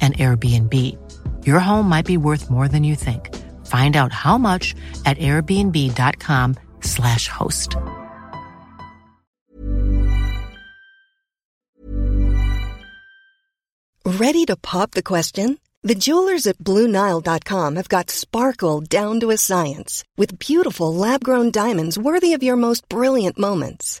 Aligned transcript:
an 0.00 0.12
Airbnb. 0.12 0.72
Your 1.44 1.58
home 1.58 1.88
might 1.88 2.06
be 2.06 2.16
worth 2.16 2.48
more 2.48 2.68
than 2.68 2.84
you 2.84 2.94
think. 2.94 3.34
Find 3.66 3.96
out 3.96 4.12
how 4.12 4.38
much 4.38 4.76
at 5.04 5.18
airbnb.com/slash 5.18 7.26
host. 7.28 7.76
Ready 14.04 14.44
to 14.44 14.56
pop 14.56 14.92
the 14.92 15.02
question? 15.02 15.58
The 15.82 15.96
jewelers 15.96 16.46
at 16.46 16.58
BlueNile.com 16.58 17.76
have 17.76 17.88
got 17.88 18.10
sparkle 18.10 18.80
down 18.80 19.20
to 19.20 19.30
a 19.30 19.36
science 19.36 20.02
with 20.16 20.38
beautiful 20.38 20.94
lab-grown 20.94 21.50
diamonds 21.50 21.98
worthy 21.98 22.32
of 22.32 22.42
your 22.42 22.56
most 22.56 22.88
brilliant 22.88 23.38
moments. 23.38 24.00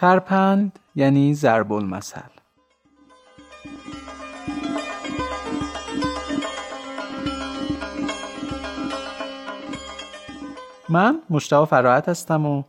ترپند 0.00 0.78
یعنی 0.94 1.34
ضرب 1.34 1.72
المثل. 1.72 2.20
من 10.88 11.18
مشتاق 11.30 11.68
فراحت 11.68 12.08
هستم 12.08 12.46
و 12.46 12.62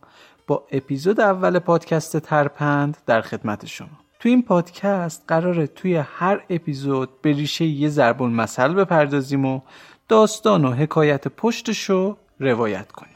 با 0.46 0.66
اپیزود 0.72 1.20
اول 1.20 1.58
پادکست 1.58 2.16
ترپند 2.16 2.96
در 3.06 3.20
خدمت 3.20 3.66
شما. 3.66 3.88
تو 4.20 4.28
این 4.28 4.42
پادکست 4.42 5.24
قراره 5.28 5.66
توی 5.66 5.96
هر 5.96 6.44
اپیزود 6.50 7.22
به 7.22 7.32
ریشه 7.32 7.64
یه 7.64 7.88
ضرب 7.88 8.22
المثل 8.22 8.74
بپردازیم 8.74 9.44
و 9.44 9.60
داستان 10.08 10.64
و 10.64 10.72
حکایت 10.72 11.28
پشتش 11.28 11.90
رو 11.90 12.16
روایت 12.40 12.92
کنیم. 12.92 13.11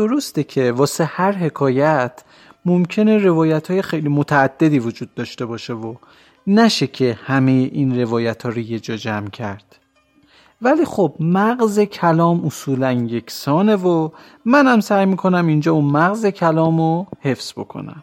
درسته 0.00 0.44
که 0.44 0.72
واسه 0.72 1.04
هر 1.04 1.32
حکایت 1.32 2.22
ممکنه 2.64 3.18
روایت 3.18 3.70
های 3.70 3.82
خیلی 3.82 4.08
متعددی 4.08 4.78
وجود 4.78 5.14
داشته 5.14 5.46
باشه 5.46 5.72
و 5.72 5.94
نشه 6.46 6.86
که 6.86 7.18
همه 7.24 7.50
این 7.50 8.00
روایت 8.00 8.42
ها 8.42 8.48
رو 8.48 8.58
یه 8.58 8.80
جا 8.80 8.96
جمع 8.96 9.30
کرد. 9.30 9.78
ولی 10.62 10.84
خب 10.84 11.14
مغز 11.20 11.80
کلام 11.80 12.46
اصولا 12.46 12.92
یکسانه 12.92 13.76
و 13.76 14.08
منم 14.44 14.80
سعی 14.80 15.06
می‌کنم 15.06 15.46
اینجا 15.46 15.72
اون 15.72 15.84
مغز 15.84 16.26
کلام 16.26 16.78
رو 16.78 17.06
حفظ 17.20 17.52
بکنم. 17.52 18.02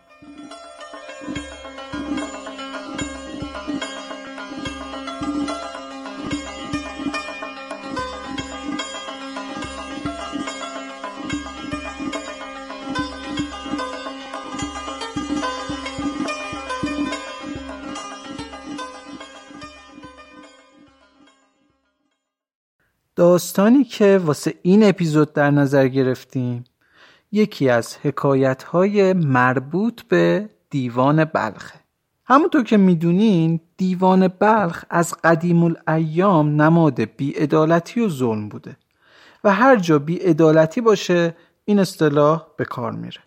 داستانی 23.18 23.84
که 23.84 24.18
واسه 24.18 24.54
این 24.62 24.84
اپیزود 24.84 25.34
در 25.34 25.52
نظر 25.52 25.88
گرفتیم 25.88 26.64
یکی 27.32 27.70
از 27.70 27.98
حکایت 28.04 28.64
های 28.64 29.14
مربوط 29.14 30.02
به 30.02 30.50
دیوان 30.70 31.26
بلخه 31.26 31.80
همونطور 32.26 32.64
که 32.64 32.78
می‌دونین 32.78 33.60
دیوان 33.78 34.28
بلخ 34.28 34.86
از 34.90 35.14
قدیم 35.24 35.64
الایام 35.64 36.62
نماد 36.62 37.02
بیعدالتی 37.02 38.02
و 38.02 38.10
ظلم 38.10 38.50
بوده 38.50 38.78
و 39.44 39.54
هر 39.54 39.76
جا 39.76 40.00
بیعدالتی 40.00 40.82
باشه 40.82 41.36
این 41.66 41.80
اصطلاح 41.80 42.46
به 42.58 42.66
کار 42.66 42.92
میره. 42.92 43.22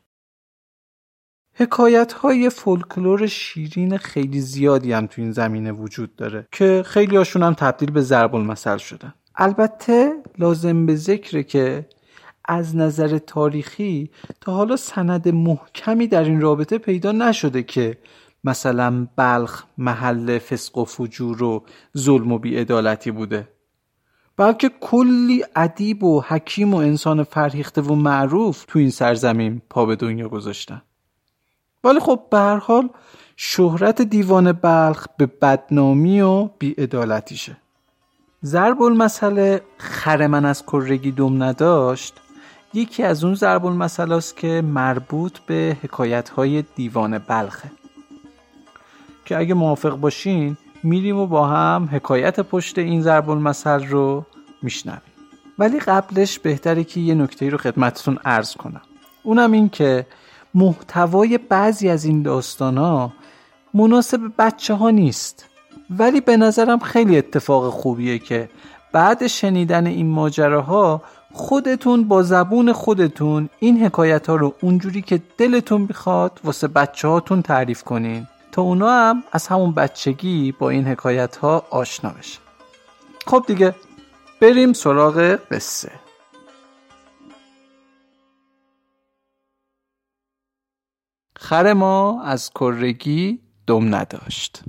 حکایت 1.54 2.12
های 2.12 2.50
فولکلور 2.50 3.26
شیرین 3.26 3.96
خیلی 3.96 4.40
زیادی 4.40 4.92
هم 4.92 5.06
تو 5.06 5.22
این 5.22 5.32
زمینه 5.32 5.72
وجود 5.72 6.16
داره 6.16 6.46
که 6.52 6.82
خیلی 6.86 7.16
هاشون 7.16 7.42
هم 7.42 7.54
تبدیل 7.54 7.90
به 7.90 8.00
ضرب 8.00 8.34
المثل 8.34 8.76
شدن. 8.76 9.14
البته 9.42 10.12
لازم 10.38 10.86
به 10.86 10.96
ذکره 10.96 11.42
که 11.42 11.86
از 12.44 12.76
نظر 12.76 13.18
تاریخی 13.18 14.10
تا 14.40 14.52
حالا 14.52 14.76
سند 14.76 15.28
محکمی 15.28 16.06
در 16.06 16.24
این 16.24 16.40
رابطه 16.40 16.78
پیدا 16.78 17.12
نشده 17.12 17.62
که 17.62 17.98
مثلا 18.44 19.08
بلخ 19.16 19.64
محل 19.78 20.38
فسق 20.38 20.78
و 20.78 20.84
فجور 20.84 21.42
و 21.42 21.64
ظلم 21.98 22.32
و 22.32 22.38
بیعدالتی 22.38 23.10
بوده. 23.10 23.48
بلکه 24.36 24.70
کلی 24.80 25.44
ادیب 25.56 26.04
و 26.04 26.20
حکیم 26.20 26.74
و 26.74 26.76
انسان 26.76 27.22
فرهیخته 27.22 27.80
و 27.80 27.94
معروف 27.94 28.64
تو 28.68 28.78
این 28.78 28.90
سرزمین 28.90 29.62
پا 29.70 29.86
به 29.86 29.96
دنیا 29.96 30.28
گذاشتن. 30.28 30.82
ولی 31.84 32.00
خب 32.00 32.20
به 32.30 32.38
هر 32.38 32.56
حال 32.56 32.88
شهرت 33.36 34.02
دیوان 34.02 34.52
بلخ 34.52 35.06
به 35.18 35.26
بدنامی 35.26 36.20
و 36.20 36.44
بیعدالتیشه. 36.58 37.56
ضرب 38.44 38.82
المثل 38.82 39.58
خر 39.78 40.26
من 40.26 40.44
از 40.44 40.66
کرگی 40.66 41.10
دم 41.12 41.42
نداشت 41.42 42.14
یکی 42.74 43.02
از 43.02 43.24
اون 43.24 43.34
ضرب 43.34 43.66
المثل 43.66 44.20
که 44.36 44.62
مربوط 44.62 45.38
به 45.38 45.76
حکایت 45.82 46.28
های 46.28 46.64
دیوان 46.74 47.18
بلخه. 47.18 47.70
که 49.24 49.38
اگه 49.38 49.54
موافق 49.54 49.96
باشین 49.96 50.56
میریم 50.82 51.16
و 51.16 51.26
با 51.26 51.46
هم 51.46 51.88
حکایت 51.92 52.40
پشت 52.40 52.78
این 52.78 53.02
ضرب 53.02 53.30
المثل 53.30 53.86
رو 53.86 54.26
میشنویم. 54.62 55.00
ولی 55.58 55.78
قبلش 55.78 56.38
بهتره 56.38 56.84
که 56.84 57.00
یه 57.00 57.14
نکته 57.14 57.50
رو 57.50 57.58
خدمتتون 57.58 58.18
عرض 58.24 58.56
کنم. 58.56 58.82
اونم 59.22 59.52
این 59.52 59.68
که 59.68 60.06
محتوای 60.54 61.38
بعضی 61.38 61.88
از 61.88 62.04
این 62.04 62.22
داستان 62.22 62.78
ها 62.78 63.12
مناسب 63.74 64.20
بچه 64.38 64.74
ها 64.74 64.90
نیست. 64.90 65.49
ولی 65.98 66.20
به 66.20 66.36
نظرم 66.36 66.78
خیلی 66.78 67.18
اتفاق 67.18 67.70
خوبیه 67.70 68.18
که 68.18 68.50
بعد 68.92 69.26
شنیدن 69.26 69.86
این 69.86 70.06
ماجراها 70.06 71.02
خودتون 71.32 72.04
با 72.04 72.22
زبون 72.22 72.72
خودتون 72.72 73.48
این 73.58 73.84
حکایت 73.84 74.26
ها 74.26 74.36
رو 74.36 74.54
اونجوری 74.60 75.02
که 75.02 75.22
دلتون 75.38 75.80
می‌خواد 75.80 76.40
واسه 76.44 76.68
بچه 76.68 77.08
هاتون 77.08 77.42
تعریف 77.42 77.82
کنین. 77.82 78.26
تا 78.52 78.62
اونا 78.62 78.90
هم 78.90 79.22
از 79.32 79.46
همون 79.46 79.72
بچگی 79.72 80.52
با 80.52 80.70
این 80.70 80.86
حکایت 80.86 81.36
ها 81.36 81.66
آشنا 81.70 82.10
بشن. 82.10 82.40
خب 83.26 83.44
دیگه 83.46 83.74
بریم 84.40 84.72
سراغ 84.72 85.38
قصه. 85.50 85.92
خر 91.36 91.72
ما 91.72 92.22
از 92.22 92.50
کرگی 92.54 93.40
دم 93.66 93.94
نداشت. 93.94 94.62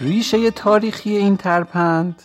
ریشه 0.00 0.50
تاریخی 0.50 1.16
این 1.16 1.36
ترپند 1.36 2.22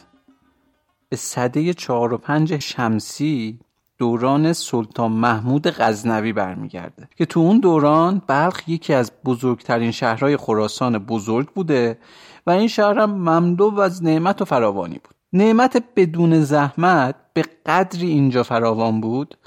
به 1.10 1.16
صده 1.16 1.74
چهار 1.74 2.14
و 2.14 2.18
پنج 2.18 2.58
شمسی 2.58 3.60
دوران 3.98 4.54
سلطان 4.54 5.12
محمود 5.12 5.68
غزنوی 5.68 6.34
برمیگرده 6.34 7.10
که 7.18 7.26
تو 7.26 7.40
اون 7.40 7.60
دوران 7.60 8.22
بلخ 8.28 8.70
یکی 8.70 8.94
از 8.94 9.12
بزرگترین 9.26 9.92
شهرهای 9.92 10.38
خراسان 10.38 10.98
بزرگ 10.98 11.48
بوده 11.48 11.98
و 12.48 12.52
این 12.52 12.68
شهر 12.68 13.00
هم 13.00 13.12
ممدو 13.12 13.80
از 13.80 14.04
نعمت 14.04 14.42
و 14.42 14.46
فراوانی 14.46 15.00
بود. 15.04 15.16
نعمت 15.34 15.84
بدون 15.96 16.42
زحمت 16.42 17.16
به 17.34 17.44
قدری 17.66 18.08
اینجا 18.08 18.44
فراوان 18.44 19.02
بود 19.02 19.38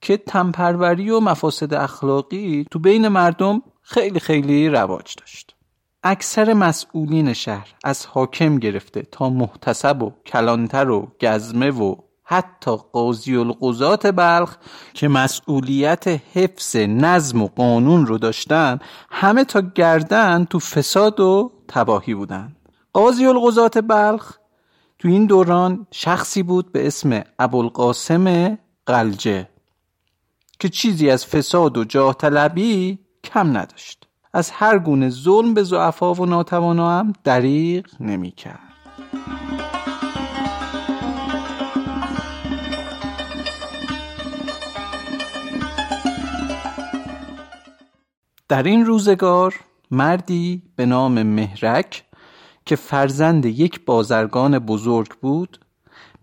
که 0.00 0.16
تنپروری 0.16 1.10
و 1.10 1.20
مفاسد 1.20 1.74
اخلاقی 1.74 2.66
تو 2.70 2.78
بین 2.78 3.08
مردم 3.08 3.62
خیلی 3.82 4.20
خیلی 4.20 4.68
رواج 4.68 5.14
داشت. 5.18 5.56
اکثر 6.04 6.52
مسئولین 6.52 7.32
شهر 7.32 7.74
از 7.84 8.06
حاکم 8.06 8.58
گرفته 8.58 9.02
تا 9.02 9.30
محتسب 9.30 10.02
و 10.02 10.12
کلانتر 10.26 10.90
و 10.90 11.12
گزمه 11.20 11.70
و 11.70 11.96
حتی 12.24 12.76
قاضی 12.92 13.36
القضات 13.36 14.06
بلخ 14.06 14.56
که 14.94 15.08
مسئولیت 15.08 16.08
حفظ 16.08 16.76
نظم 16.76 17.42
و 17.42 17.46
قانون 17.46 18.06
رو 18.06 18.18
داشتن 18.18 18.78
همه 19.10 19.44
تا 19.44 19.60
گردن 19.60 20.44
تو 20.44 20.58
فساد 20.58 21.20
و 21.20 21.52
تباهی 21.68 22.14
بودن. 22.14 22.56
قاضی 22.92 23.26
القضات 23.26 23.78
بلخ 23.78 24.38
تو 24.98 25.08
این 25.08 25.26
دوران 25.26 25.86
شخصی 25.90 26.42
بود 26.42 26.72
به 26.72 26.86
اسم 26.86 27.22
ابوالقاسم 27.38 28.58
قلجه 28.86 29.48
که 30.58 30.68
چیزی 30.68 31.10
از 31.10 31.26
فساد 31.26 31.78
و 31.78 31.84
جاه 31.84 32.14
طلبی 32.14 32.98
کم 33.24 33.56
نداشت. 33.56 34.01
از 34.34 34.50
هر 34.50 34.78
گونه 34.78 35.08
ظلم 35.08 35.54
به 35.54 35.62
زعفا 35.62 36.14
و 36.14 36.26
ناتوانا 36.26 36.98
هم 36.98 37.12
دریغ 37.24 37.86
نمی 38.00 38.30
کرد. 38.30 38.58
در 48.48 48.62
این 48.62 48.86
روزگار 48.86 49.54
مردی 49.90 50.62
به 50.76 50.86
نام 50.86 51.22
مهرک 51.22 52.04
که 52.66 52.76
فرزند 52.76 53.46
یک 53.46 53.84
بازرگان 53.84 54.58
بزرگ 54.58 55.08
بود 55.20 55.60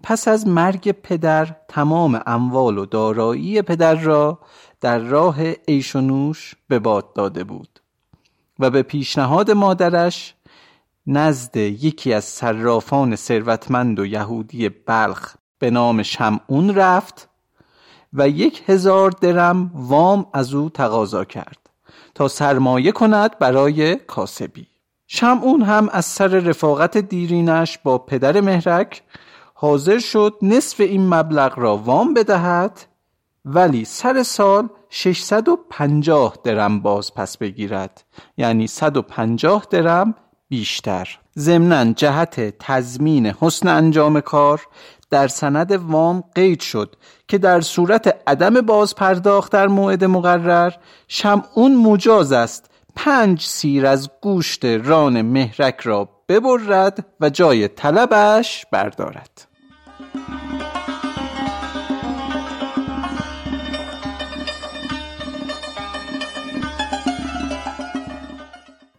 پس 0.04 0.28
از 0.28 0.48
مرگ 0.48 0.92
پدر 0.92 1.56
تمام 1.68 2.22
اموال 2.26 2.78
و 2.78 2.86
دارایی 2.86 3.62
پدر 3.62 3.96
را 3.96 4.40
در 4.82 5.00
راه 5.00 5.44
عیش 5.44 5.96
و 5.96 6.02
نوش 6.02 6.56
به 6.68 6.80
باد 6.80 7.14
داده 7.14 7.44
بود 7.44 7.79
و 8.60 8.70
به 8.70 8.82
پیشنهاد 8.82 9.52
مادرش 9.52 10.34
نزد 11.08 11.58
یکی 11.58 12.14
از 12.14 12.26
صرافان 12.26 13.16
ثروتمند 13.16 14.00
و 14.00 14.06
یهودی 14.06 14.70
بلخ 14.70 15.36
به 15.60 15.70
نام 15.70 16.04
شمعون 16.04 16.76
رفت 16.76 17.30
و 18.14 18.30
یک 18.30 18.64
هزار 18.66 19.12
درم 19.12 19.72
وام 19.74 20.26
از 20.34 20.54
او 20.54 20.70
تقاضا 20.70 21.26
کرد 21.26 21.70
تا 22.16 22.28
سرمایه 22.28 22.92
کند 22.92 23.40
برای 23.40 23.96
کاسبی. 23.96 24.68
شمعون 25.08 25.62
هم 25.62 25.90
از 25.92 26.06
سر 26.06 26.28
رفاقت 26.28 26.98
دیرینش 26.98 27.78
با 27.78 27.98
پدر 27.98 28.42
مهرک 28.42 29.02
حاضر 29.54 30.00
شد 30.00 30.34
نصف 30.42 30.80
این 30.80 31.14
مبلغ 31.14 31.60
را 31.60 31.78
وام 31.78 32.14
بدهد 32.14 32.86
ولی 33.54 33.86
سر 33.86 34.24
سال 34.24 34.70
650 34.90 36.36
درم 36.44 36.80
باز 36.80 37.14
پس 37.14 37.38
بگیرد. 37.38 38.04
یعنی 38.38 38.68
150 38.68 39.66
درم 39.70 40.16
بیشتر. 40.50 41.20
ضمنا 41.38 41.94
جهت 41.94 42.58
تضمین 42.60 43.26
حسن 43.26 43.68
انجام 43.68 44.22
کار 44.22 44.62
در 45.10 45.28
سند 45.28 45.72
وام 45.72 46.24
قید 46.36 46.62
شد 46.62 46.96
که 47.28 47.38
در 47.38 47.62
صورت 47.62 48.18
عدم 48.28 48.62
باز 48.62 48.96
پرداخت 48.96 49.52
در 49.52 49.68
موعد 49.68 50.04
مقرر 50.04 50.74
شمعون 51.08 51.76
مجاز 51.76 52.32
است 52.32 52.70
پنج 52.96 53.46
سیر 53.46 53.86
از 53.86 54.10
گوشت 54.22 54.66
ران 54.66 55.22
مهرک 55.22 55.80
را 55.80 56.10
ببرد 56.30 57.06
و 57.20 57.30
جای 57.30 57.68
طلبش 57.68 58.66
بردارد. 58.72 59.49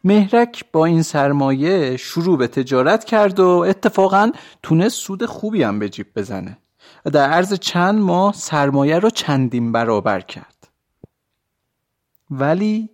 مهرک 0.05 0.65
با 0.73 0.85
این 0.85 1.03
سرمایه 1.03 1.97
شروع 1.97 2.39
به 2.39 2.47
تجارت 2.47 3.05
کرد 3.05 3.41
و 3.41 3.49
اتفاقا 3.49 4.31
تونست 4.63 4.97
سود 5.01 5.27
خوبی 5.27 5.63
هم 5.63 5.79
به 5.79 5.89
جیب 5.89 6.07
بزنه. 6.17 6.59
و 7.07 7.11
در 7.11 7.31
عرض 7.31 7.55
چند 7.55 8.01
ماه 8.01 8.33
سرمایه 8.35 8.99
رو 8.99 9.11
چندین 9.11 9.73
برابر 9.73 10.21
کرد. 10.21 10.69
ولی 12.31 12.91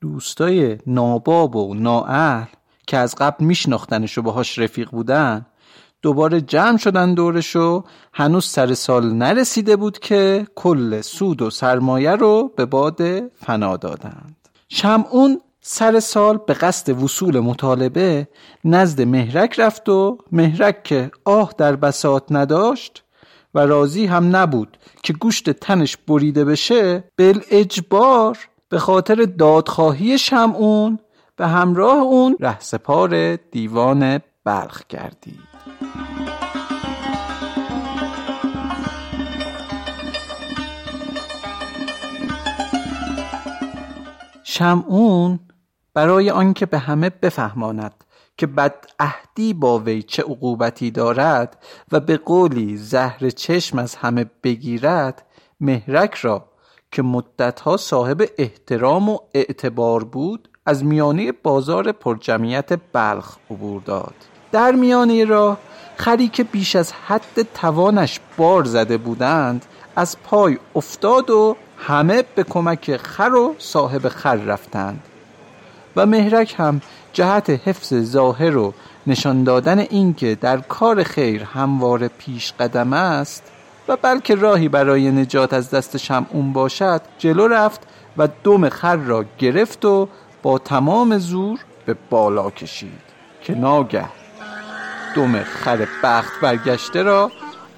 دوستای 0.00 0.78
ناباب 0.86 1.56
و 1.56 1.74
نااهل 1.74 2.46
که 2.86 2.96
از 2.96 3.14
قبل 3.14 3.44
میشناختنش 3.44 4.18
و 4.18 4.22
باهاش 4.22 4.58
رفیق 4.58 4.90
بودن 4.90 5.46
دوباره 6.02 6.40
جمع 6.40 6.76
شدن 6.76 7.14
دورشو 7.14 7.84
هنوز 8.12 8.44
سر 8.44 8.74
سال 8.74 9.12
نرسیده 9.12 9.76
بود 9.76 9.98
که 9.98 10.46
کل 10.54 11.00
سود 11.00 11.42
و 11.42 11.50
سرمایه 11.50 12.10
رو 12.10 12.52
به 12.56 12.66
باد 12.66 13.28
فنا 13.28 13.76
دادند. 13.76 14.48
شمعون 14.68 15.40
سر 15.70 16.00
سال 16.00 16.36
به 16.46 16.54
قصد 16.54 17.02
وصول 17.02 17.40
مطالبه 17.40 18.28
نزد 18.64 19.02
مهرک 19.02 19.60
رفت 19.60 19.88
و 19.88 20.18
مهرک 20.32 20.82
که 20.82 21.10
آه 21.24 21.52
در 21.58 21.76
بسات 21.76 22.24
نداشت 22.30 23.04
و 23.54 23.58
راضی 23.58 24.06
هم 24.06 24.36
نبود 24.36 24.78
که 25.02 25.12
گوشت 25.12 25.50
تنش 25.50 25.96
بریده 25.96 26.44
بشه 26.44 27.04
بل 27.16 27.40
اجبار 27.50 28.38
به 28.68 28.78
خاطر 28.78 29.14
دادخواهی 29.38 30.18
شمعون 30.18 30.98
به 31.36 31.46
همراه 31.46 31.98
اون 31.98 32.36
رهسپار 32.40 33.36
دیوان 33.36 34.20
بلخ 34.44 34.82
کردید 34.88 35.48
شمعون 44.44 45.40
برای 45.98 46.30
آنکه 46.30 46.66
به 46.66 46.78
همه 46.78 47.10
بفهماند 47.10 48.04
که 48.36 48.46
بدعهدی 48.46 49.54
با 49.54 49.78
وی 49.78 50.02
چه 50.02 50.22
عقوبتی 50.22 50.90
دارد 50.90 51.58
و 51.92 52.00
به 52.00 52.16
قولی 52.16 52.76
زهر 52.76 53.30
چشم 53.30 53.78
از 53.78 53.94
همه 53.94 54.26
بگیرد 54.42 55.22
مهرک 55.60 56.14
را 56.14 56.44
که 56.92 57.02
مدتها 57.02 57.76
صاحب 57.76 58.28
احترام 58.38 59.08
و 59.08 59.18
اعتبار 59.34 60.04
بود 60.04 60.48
از 60.66 60.84
میانه 60.84 61.32
بازار 61.32 61.92
پرجمعیت 61.92 62.78
بلخ 62.92 63.36
عبور 63.50 63.82
داد. 63.82 64.14
در 64.52 64.72
میانه 64.72 65.24
راه 65.24 65.58
خری 65.96 66.28
که 66.28 66.44
بیش 66.44 66.76
از 66.76 66.92
حد 66.92 67.42
توانش 67.54 68.20
بار 68.36 68.64
زده 68.64 68.96
بودند 68.96 69.66
از 69.96 70.16
پای 70.22 70.58
افتاد 70.76 71.30
و 71.30 71.56
همه 71.78 72.24
به 72.34 72.44
کمک 72.44 72.96
خر 72.96 73.34
و 73.34 73.54
صاحب 73.58 74.08
خر 74.08 74.36
رفتند. 74.36 75.02
و 75.98 76.06
مهرک 76.06 76.54
هم 76.58 76.80
جهت 77.12 77.50
حفظ 77.50 77.94
ظاهر 77.94 78.56
و 78.56 78.74
نشان 79.06 79.44
دادن 79.44 79.78
اینکه 79.78 80.34
در 80.34 80.56
کار 80.56 81.02
خیر 81.02 81.44
هموار 81.44 82.08
پیش 82.08 82.52
قدم 82.60 82.92
است 82.92 83.42
و 83.88 83.96
بلکه 83.96 84.34
راهی 84.34 84.68
برای 84.68 85.10
نجات 85.10 85.52
از 85.52 85.70
دست 85.70 85.96
شمعون 85.96 86.52
باشد 86.52 87.02
جلو 87.18 87.48
رفت 87.48 87.80
و 88.16 88.28
دم 88.44 88.68
خر 88.68 88.96
را 88.96 89.24
گرفت 89.38 89.84
و 89.84 90.08
با 90.42 90.58
تمام 90.58 91.18
زور 91.18 91.58
به 91.86 91.96
بالا 92.10 92.50
کشید 92.50 93.08
که 93.42 93.54
ناگه 93.54 94.08
دم 95.16 95.42
خر 95.42 95.86
بخت 96.02 96.40
برگشته 96.40 97.02
را 97.02 97.30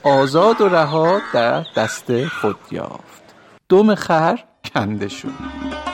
آزاد 0.03 0.61
و 0.61 0.69
رها 0.69 1.21
در 1.33 1.65
دست 1.77 2.25
خود 2.27 2.57
یافت. 2.71 3.23
دم 3.69 3.95
خر 3.95 4.39
کنده 4.75 5.09
شد. 5.09 5.90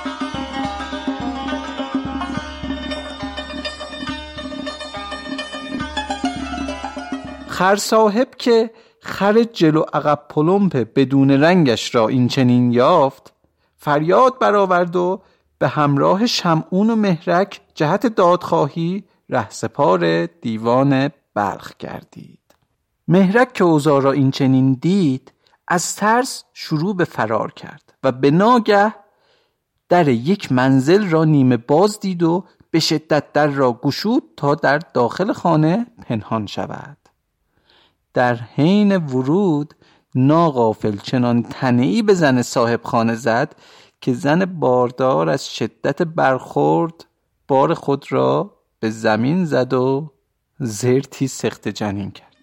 خر 7.57 7.77
صاحب 7.77 8.29
که 8.39 8.71
خر 9.01 9.43
جلو 9.43 9.81
عقب 9.93 10.21
پلمپ 10.29 10.77
بدون 10.95 11.31
رنگش 11.31 11.95
را 11.95 12.09
این 12.09 12.29
چنین 12.29 12.73
یافت 12.73 13.33
فریاد 13.77 14.39
برآورد 14.39 14.97
و 14.97 15.23
به 15.59 15.69
همراه 15.69 16.27
شمعون 16.27 16.91
و 16.91 16.97
مهرک 16.97 17.61
جهت 17.75 18.07
دادخواهی 18.07 19.05
رهسپار 19.29 20.27
دیوان 20.27 21.11
بلخ 21.35 21.73
گردید. 21.79 22.41
مهرک 23.09 23.53
که 23.53 23.65
اوضاع 23.65 24.03
را 24.03 24.13
این 24.13 24.31
چنین 24.31 24.73
دید 24.73 25.33
از 25.69 25.97
ترس 25.97 26.45
شروع 26.53 26.97
به 26.97 27.05
فرار 27.05 27.53
کرد 27.53 27.95
و 28.03 28.13
به 28.13 28.31
ناگه 28.31 28.95
در 29.89 30.09
یک 30.09 30.53
منزل 30.53 31.11
را 31.11 31.25
نیمه 31.25 31.57
باز 31.57 32.01
دید 32.01 32.23
و 32.23 32.45
به 32.71 32.81
شدت 32.81 33.33
در 33.33 33.47
را 33.47 33.73
گشود 33.73 34.23
تا 34.37 34.55
در 34.55 34.79
داخل 34.79 35.33
خانه 35.33 35.87
پنهان 36.09 36.47
شود. 36.47 37.06
در 38.17 38.35
حین 38.35 38.97
ورود 38.97 39.75
ناغافل 40.15 40.97
چنان 40.97 41.43
تنهی 41.43 42.03
به 42.03 42.15
زن 42.15 42.43
صاحب 42.43 42.81
خانه 42.83 43.15
زد 43.15 43.57
که 44.01 44.13
زن 44.13 44.45
باردار 44.45 45.29
از 45.29 45.55
شدت 45.55 46.03
برخورد 46.03 47.05
بار 47.49 47.75
خود 47.75 48.13
را 48.13 48.55
به 48.81 48.91
زمین 48.91 49.45
زد 49.45 49.73
و 49.73 50.13
زرتی 50.59 51.29
سخت 51.29 51.69
جنین 51.69 52.11
کرد. 52.11 52.37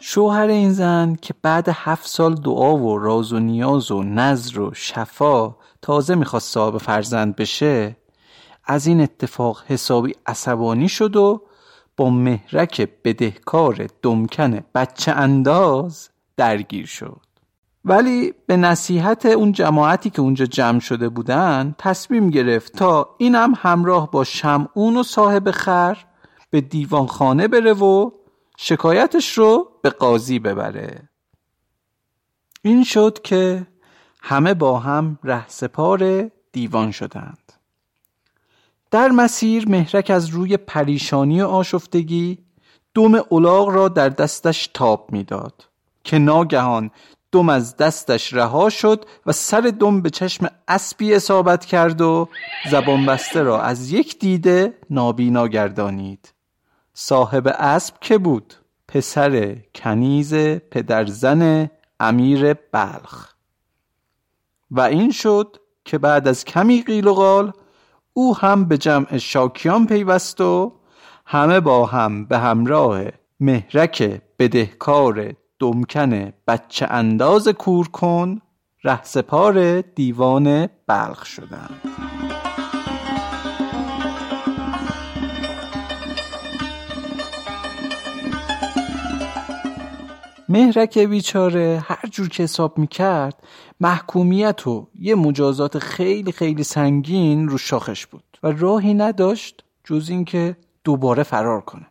شوهر 0.00 0.46
این 0.46 0.72
زن 0.72 1.14
که 1.22 1.34
بعد 1.42 1.68
هفت 1.72 2.06
سال 2.06 2.34
دعا 2.34 2.76
و 2.76 2.98
راز 2.98 3.32
و 3.32 3.38
نیاز 3.38 3.90
و 3.90 4.02
نظر 4.02 4.60
و 4.60 4.70
شفا 4.74 5.56
تازه 5.84 6.14
می‌خواست 6.14 6.52
صاحب 6.52 6.78
فرزند 6.78 7.36
بشه 7.36 7.96
از 8.64 8.86
این 8.86 9.00
اتفاق 9.00 9.62
حسابی 9.66 10.14
عصبانی 10.26 10.88
شد 10.88 11.16
و 11.16 11.42
با 11.96 12.10
مهرک 12.10 12.88
بدهکار 13.04 13.88
دمکن 14.02 14.60
بچه 14.74 15.12
انداز 15.12 16.08
درگیر 16.36 16.86
شد. 16.86 17.20
ولی 17.84 18.34
به 18.46 18.56
نصیحت 18.56 19.26
اون 19.26 19.52
جماعتی 19.52 20.10
که 20.10 20.22
اونجا 20.22 20.46
جمع 20.46 20.80
شده 20.80 21.08
بودن 21.08 21.74
تصمیم 21.78 22.30
گرفت 22.30 22.72
تا 22.72 23.14
اینم 23.18 23.52
همراه 23.56 24.10
با 24.10 24.24
شمعون 24.24 24.96
و 24.96 25.02
صاحب 25.02 25.50
خر 25.50 25.98
به 26.50 26.60
دیوانخانه 26.60 27.48
بره 27.48 27.72
و 27.72 28.10
شکایتش 28.56 29.38
رو 29.38 29.68
به 29.82 29.90
قاضی 29.90 30.38
ببره. 30.38 31.08
این 32.62 32.84
شد 32.84 33.18
که 33.22 33.66
همه 34.26 34.54
با 34.54 34.78
هم 34.78 35.18
رهسپار 35.24 36.30
دیوان 36.52 36.90
شدند. 36.90 37.52
در 38.90 39.08
مسیر 39.08 39.68
مهرک 39.68 40.10
از 40.10 40.28
روی 40.28 40.56
پریشانی 40.56 41.42
و 41.42 41.46
آشفتگی 41.46 42.38
دم 42.94 43.14
اولاغ 43.28 43.68
را 43.68 43.88
در 43.88 44.08
دستش 44.08 44.70
تاب 44.74 45.12
می‌داد 45.12 45.68
که 46.04 46.18
ناگهان 46.18 46.90
دم 47.32 47.48
از 47.48 47.76
دستش 47.76 48.32
رها 48.32 48.68
شد 48.70 49.04
و 49.26 49.32
سر 49.32 49.60
دم 49.80 50.02
به 50.02 50.10
چشم 50.10 50.48
اسبی 50.68 51.14
اصابت 51.14 51.64
کرد 51.64 52.00
و 52.00 52.28
زبان 52.70 53.06
بسته 53.06 53.42
را 53.42 53.62
از 53.62 53.90
یک 53.90 54.18
دیده 54.18 54.74
نابینا 54.90 55.48
گردانید. 55.48 56.32
صاحب 56.94 57.48
اسب 57.58 57.94
که 58.00 58.18
بود؟ 58.18 58.54
پسر 58.88 59.56
کنیز 59.74 60.34
پدرزن 60.34 61.70
امیر 62.00 62.54
بلخ. 62.54 63.33
و 64.76 64.80
این 64.80 65.10
شد 65.10 65.56
که 65.84 65.98
بعد 65.98 66.28
از 66.28 66.44
کمی 66.44 66.82
قیل 66.82 67.06
و 67.06 67.14
قال 67.14 67.52
او 68.12 68.36
هم 68.36 68.64
به 68.64 68.78
جمع 68.78 69.18
شاکیان 69.18 69.86
پیوست 69.86 70.40
و 70.40 70.72
همه 71.26 71.60
با 71.60 71.86
هم 71.86 72.24
به 72.24 72.38
همراه 72.38 73.02
مهرک 73.40 74.22
بدهکار 74.38 75.34
دمکن 75.58 76.32
بچه 76.46 76.86
انداز 76.90 77.48
کور 77.48 77.88
کن 77.88 78.40
رهسپار 78.84 79.80
دیوان 79.80 80.68
بلخ 80.86 81.24
شدند. 81.24 81.80
مهرک 90.48 90.98
بیچاره 90.98 91.84
هر 91.86 92.03
جور 92.14 92.28
که 92.28 92.42
حساب 92.42 92.78
می‌کرد 92.78 93.42
محکومیت 93.80 94.66
و 94.66 94.88
یه 94.94 95.14
مجازات 95.14 95.78
خیلی 95.78 96.32
خیلی 96.32 96.64
سنگین 96.64 97.48
رو 97.48 97.58
شاخش 97.58 98.06
بود 98.06 98.38
و 98.42 98.50
راهی 98.50 98.94
نداشت 98.94 99.64
جز 99.84 100.08
اینکه 100.08 100.56
دوباره 100.84 101.22
فرار 101.22 101.60
کنه. 101.60 101.86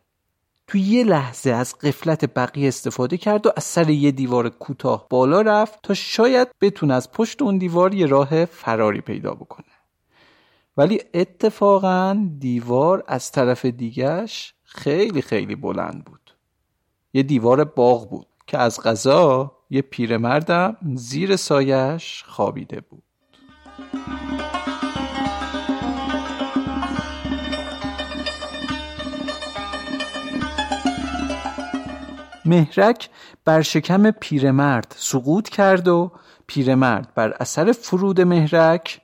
تو 0.68 0.78
یه 0.78 1.04
لحظه 1.04 1.52
از 1.52 1.76
قفلت 1.78 2.34
بقیه 2.34 2.68
استفاده 2.68 3.18
کرد 3.18 3.48
و 3.48 3.52
از 3.58 3.64
سر 3.64 3.90
یه 3.90 4.12
دیوار 4.12 4.50
کوتاه 4.50 5.08
بالا 5.10 5.42
رفت 5.42 5.80
تا 5.84 5.94
شاید 5.94 6.48
بتونه 6.62 6.94
از 6.94 7.12
پشت 7.12 7.42
اون 7.42 7.58
دیوار 7.58 7.94
یه 7.94 8.06
راه 8.06 8.46
فراری 8.46 9.02
پیدا 9.02 9.34
بکنه. 9.34 9.66
ولی 10.78 11.00
اتفاقا 11.14 12.30
دیوار 12.40 13.04
از 13.08 13.32
طرف 13.32 13.66
دیگش 13.66 14.54
خیلی 14.64 15.22
خیلی 15.22 15.56
بلند 15.56 16.06
بود. 16.06 16.36
یه 17.14 17.24
دیوار 17.24 17.64
باغ 17.64 18.10
بود 18.10 18.28
که 18.48 18.58
از 18.58 18.82
غذا 18.82 19.52
یه 19.74 19.82
پیرمردم 19.82 20.78
زیر 20.96 21.36
سایش 21.36 22.24
خوابیده 22.28 22.82
بود. 22.82 23.04
مهرک 32.46 33.10
بر 33.46 33.62
شکم 33.62 34.12
پیرمرد 34.12 34.96
سقوط 34.98 35.50
کرد 35.50 35.88
و 35.88 36.12
پیرمرد 36.48 37.14
بر 37.16 37.34
اثر 37.40 37.72
فرود 37.72 38.22
مهرک 38.22 39.02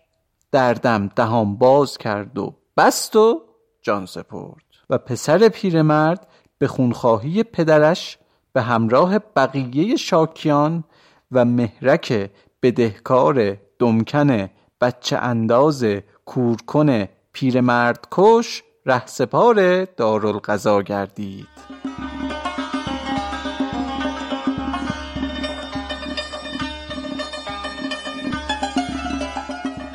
دردم 0.51 1.07
دهان 1.07 1.55
باز 1.55 1.97
کرد 1.97 2.38
و 2.38 2.55
بست 2.77 3.15
و 3.15 3.41
جان 3.81 4.05
سپرد. 4.05 4.63
و 4.89 4.97
پسر 4.97 5.49
پیرمرد 5.49 6.27
به 6.57 6.67
خونخواهی 6.67 7.43
پدرش 7.43 8.18
به 8.53 8.62
همراه 8.62 9.20
بقیه 9.20 9.96
شاکیان 9.96 10.84
و 11.32 11.46
مهرک 11.46 12.29
بدهکار 12.62 13.58
دمکن 13.79 14.50
بچه 14.82 15.18
انداز 15.18 15.86
کورکن 16.25 17.08
پیرمرد 17.34 18.08
کش 18.12 18.63
رهسپار 18.86 19.86
دارالقضا 19.86 20.82
گردید. 20.82 21.88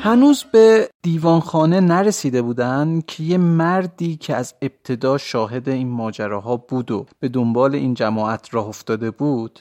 هنوز 0.05 0.43
به 0.43 0.89
دیوانخانه 1.01 1.79
نرسیده 1.79 2.41
بودن 2.41 3.01
که 3.07 3.23
یه 3.23 3.37
مردی 3.37 4.15
که 4.17 4.35
از 4.35 4.53
ابتدا 4.61 5.17
شاهد 5.17 5.69
این 5.69 5.87
ماجراها 5.87 6.57
بود 6.57 6.91
و 6.91 7.05
به 7.19 7.29
دنبال 7.29 7.75
این 7.75 7.93
جماعت 7.93 8.53
راه 8.53 8.67
افتاده 8.67 9.11
بود 9.11 9.59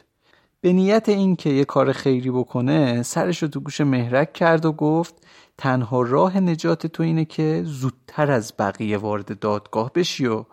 به 0.60 0.72
نیت 0.72 1.08
این 1.08 1.36
که 1.36 1.50
یه 1.50 1.64
کار 1.64 1.92
خیری 1.92 2.30
بکنه 2.30 3.02
سرش 3.02 3.42
رو 3.42 3.48
تو 3.48 3.60
گوش 3.60 3.80
مهرک 3.80 4.32
کرد 4.32 4.64
و 4.64 4.72
گفت 4.72 5.14
تنها 5.58 6.02
راه 6.02 6.40
نجات 6.40 6.86
تو 6.86 7.02
اینه 7.02 7.24
که 7.24 7.62
زودتر 7.66 8.30
از 8.30 8.52
بقیه 8.58 8.98
وارد 8.98 9.38
دادگاه 9.38 9.92
بشی 9.94 10.26
و 10.26 10.44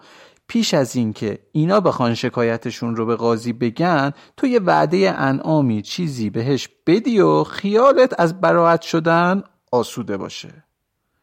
پیش 0.47 0.73
از 0.73 0.95
اینکه 0.95 1.39
اینا 1.51 1.79
بخوان 1.79 2.13
شکایتشون 2.13 2.95
رو 2.95 3.05
به 3.05 3.15
قاضی 3.15 3.53
بگن 3.53 4.11
تو 4.37 4.47
یه 4.47 4.59
وعده 4.59 5.13
انعامی 5.17 5.81
چیزی 5.81 6.29
بهش 6.29 6.69
بدی 6.87 7.19
و 7.19 7.43
خیالت 7.43 8.19
از 8.19 8.41
براعت 8.41 8.81
شدن 8.81 9.43
آسوده 9.71 10.17
باشه. 10.17 10.63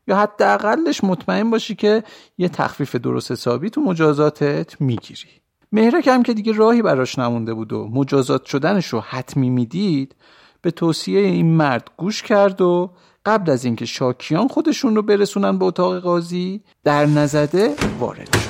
یا 0.08 0.16
حداقلش 0.16 1.04
مطمئن 1.04 1.50
باشی 1.50 1.74
که 1.74 2.04
یه 2.38 2.48
تخفیف 2.48 2.96
درست 2.96 3.32
حسابی 3.32 3.70
تو 3.70 3.80
مجازاتت 3.80 4.80
می‌گیری. 4.80 5.28
مهرک 5.72 6.08
هم 6.08 6.22
که 6.22 6.34
دیگه 6.34 6.52
راهی 6.52 6.82
براش 6.82 7.18
نمونده 7.18 7.54
بود 7.54 7.72
و 7.72 7.88
مجازات 7.88 8.44
شدنش 8.44 8.86
رو 8.86 9.00
حتمی 9.00 9.50
می‌دید 9.50 10.14
به 10.62 10.70
توصیه 10.70 11.20
این 11.20 11.46
مرد 11.46 11.90
گوش 11.96 12.22
کرد 12.22 12.60
و 12.60 12.90
قبل 13.26 13.50
از 13.50 13.64
اینکه 13.64 13.84
شاکیان 13.84 14.48
خودشون 14.48 14.96
رو 14.96 15.02
برسونن 15.02 15.58
به 15.58 15.64
اتاق 15.64 15.98
قاضی 15.98 16.62
در 16.84 17.06
نزده 17.06 17.74
وارد 18.00 18.36
شد. 18.36 18.47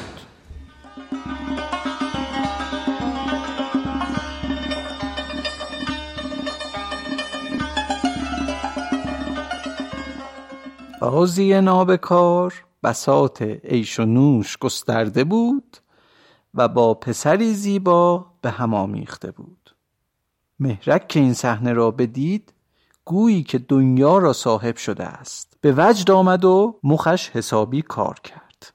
قاضی 11.01 11.61
نابکار 11.61 12.65
بسات 12.83 13.43
عیش 13.43 14.01
و 14.01 14.05
نوش 14.05 14.59
گسترده 14.59 15.25
بود 15.25 15.77
و 16.55 16.69
با 16.69 16.95
پسری 16.95 17.55
زیبا 17.55 18.27
به 18.41 18.51
هم 18.51 18.75
آمیخته 18.75 19.31
بود. 19.31 19.75
مهرک 20.61 21.09
که 21.09 21.21
این 21.21 21.35
صحنه 21.35 21.73
را 21.73 21.91
بدید 21.91 22.53
گویی 23.05 23.43
که 23.43 23.59
دنیا 23.59 24.19
را 24.19 24.33
صاحب 24.33 24.77
شده 24.77 25.05
است. 25.05 25.57
به 25.61 25.75
وجد 25.77 26.11
آمد 26.11 26.45
و 26.45 26.79
مخش 26.83 27.31
حسابی 27.31 27.83
کار 27.83 28.21
کرد. 28.25 28.73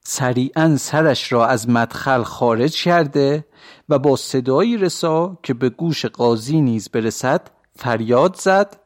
سریعا 0.00 0.76
سرش 0.76 1.32
را 1.32 1.46
از 1.46 1.68
مدخل 1.68 2.22
خارج 2.22 2.82
کرده 2.82 3.44
و 3.88 3.98
با 3.98 4.16
صدایی 4.16 4.76
رسا 4.76 5.38
که 5.42 5.54
به 5.54 5.68
گوش 5.68 6.06
قاضی 6.06 6.60
نیز 6.60 6.88
برسد 6.88 7.50
فریاد 7.76 8.36
زد 8.36 8.83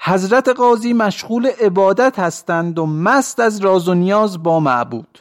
حضرت 0.00 0.48
قاضی 0.48 0.92
مشغول 0.92 1.46
عبادت 1.46 2.18
هستند 2.18 2.78
و 2.78 2.86
مست 2.86 3.40
از 3.40 3.60
راز 3.60 3.88
و 3.88 3.94
نیاز 3.94 4.42
با 4.42 4.60
معبود. 4.60 5.18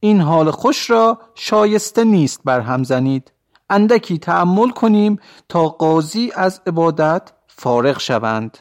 این 0.00 0.20
حال 0.20 0.50
خوش 0.50 0.90
را 0.90 1.18
شایسته 1.34 2.04
نیست 2.04 2.40
بر 2.44 2.60
هم 2.60 2.84
زنید. 2.84 3.32
اندکی 3.70 4.18
تأمل 4.18 4.70
کنیم 4.70 5.18
تا 5.48 5.68
قاضی 5.68 6.32
از 6.34 6.60
عبادت 6.66 7.32
فارغ 7.46 8.00
شوند. 8.00 8.58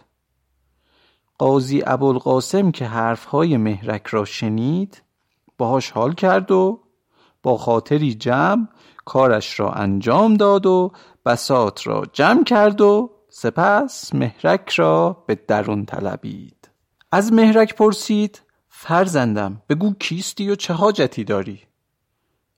قاضی 1.37 1.83
ابوالقاسم 1.85 2.71
که 2.71 2.85
حرفهای 2.85 3.57
مهرک 3.57 4.07
را 4.07 4.25
شنید 4.25 5.01
باهاش 5.57 5.91
حال 5.91 6.13
کرد 6.13 6.51
و 6.51 6.79
با 7.43 7.57
خاطری 7.57 8.13
جمع 8.13 8.67
کارش 9.05 9.59
را 9.59 9.71
انجام 9.71 10.33
داد 10.33 10.65
و 10.65 10.91
بسات 11.25 11.87
را 11.87 12.03
جمع 12.13 12.43
کرد 12.43 12.81
و 12.81 13.09
سپس 13.35 14.15
مهرک 14.15 14.69
را 14.69 15.23
به 15.27 15.35
درون 15.35 15.85
طلبید. 15.85 16.69
از 17.11 17.33
مهرک 17.33 17.75
پرسید 17.75 18.41
فرزندم 18.69 19.61
بگو 19.69 19.93
کیستی 19.99 20.49
و 20.49 20.55
چه 20.55 20.73
حاجتی 20.73 21.23
داری؟ 21.23 21.59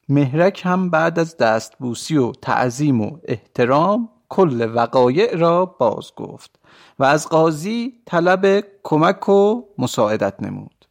مهرک 0.09 0.61
هم 0.65 0.89
بعد 0.89 1.19
از 1.19 1.37
دستبوسی 1.37 2.17
و 2.17 2.31
تعظیم 2.31 3.01
و 3.01 3.17
احترام 3.23 4.09
کل 4.29 4.71
وقایع 4.75 5.35
را 5.35 5.65
باز 5.65 6.11
گفت 6.15 6.59
و 6.99 7.03
از 7.03 7.29
قاضی 7.29 7.93
طلب 8.05 8.63
کمک 8.83 9.29
و 9.29 9.61
مساعدت 9.77 10.43
نمود. 10.43 10.85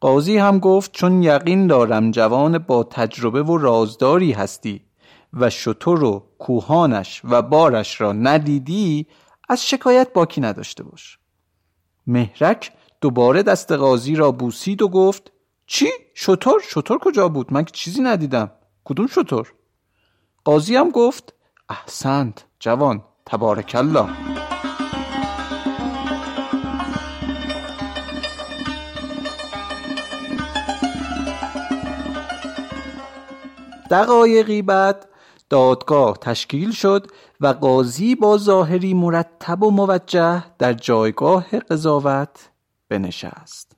قاضی 0.00 0.36
هم 0.38 0.58
گفت 0.58 0.92
چون 0.92 1.22
یقین 1.22 1.66
دارم 1.66 2.10
جوان 2.10 2.58
با 2.58 2.84
تجربه 2.84 3.42
و 3.42 3.56
رازداری 3.56 4.32
هستی 4.32 4.84
و 5.32 5.50
شطور 5.50 6.04
و 6.04 6.26
کوهانش 6.38 7.20
و 7.24 7.42
بارش 7.42 8.00
را 8.00 8.12
ندیدی 8.12 9.06
از 9.48 9.66
شکایت 9.66 10.12
باکی 10.12 10.40
نداشته 10.40 10.82
باش 10.82 11.18
مهرک 12.06 12.72
دوباره 13.00 13.42
دست 13.42 13.72
قاضی 13.72 14.14
را 14.14 14.32
بوسید 14.32 14.82
و 14.82 14.88
گفت 14.88 15.32
چی؟ 15.66 15.88
شطور؟ 16.14 16.62
شطور 16.68 16.98
کجا 16.98 17.28
بود؟ 17.28 17.52
من 17.52 17.64
چیزی 17.64 18.02
ندیدم 18.02 18.50
کدوم 18.84 19.06
شطور؟ 19.06 19.52
قاضی 20.44 20.76
هم 20.76 20.90
گفت 20.90 21.34
احسنت 21.68 22.44
جوان 22.60 23.04
تبارک 23.26 23.72
الله 23.74 24.08
دقایقی 33.90 34.62
بعد 34.62 35.11
دادگاه 35.52 36.18
تشکیل 36.20 36.70
شد 36.70 37.06
و 37.40 37.46
قاضی 37.46 38.14
با 38.14 38.38
ظاهری 38.38 38.94
مرتب 38.94 39.62
و 39.62 39.70
موجه 39.70 40.44
در 40.58 40.72
جایگاه 40.72 41.58
قضاوت 41.58 42.50
بنشست. 42.88 43.76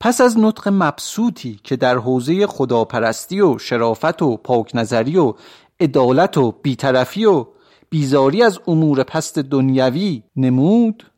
پس 0.00 0.20
از 0.20 0.38
نطق 0.38 0.68
مبسوطی 0.72 1.60
که 1.64 1.76
در 1.76 1.98
حوزه 1.98 2.46
خداپرستی 2.46 3.40
و 3.40 3.58
شرافت 3.58 4.22
و 4.22 4.36
پاک 4.36 4.70
نظری 4.74 5.16
و 5.16 5.34
عدالت 5.80 6.38
و 6.38 6.52
بیطرفی 6.52 7.24
و 7.24 7.46
بیزاری 7.90 8.42
از 8.42 8.60
امور 8.66 9.02
پست 9.02 9.38
دنیوی 9.38 10.22
نمود 10.36 11.10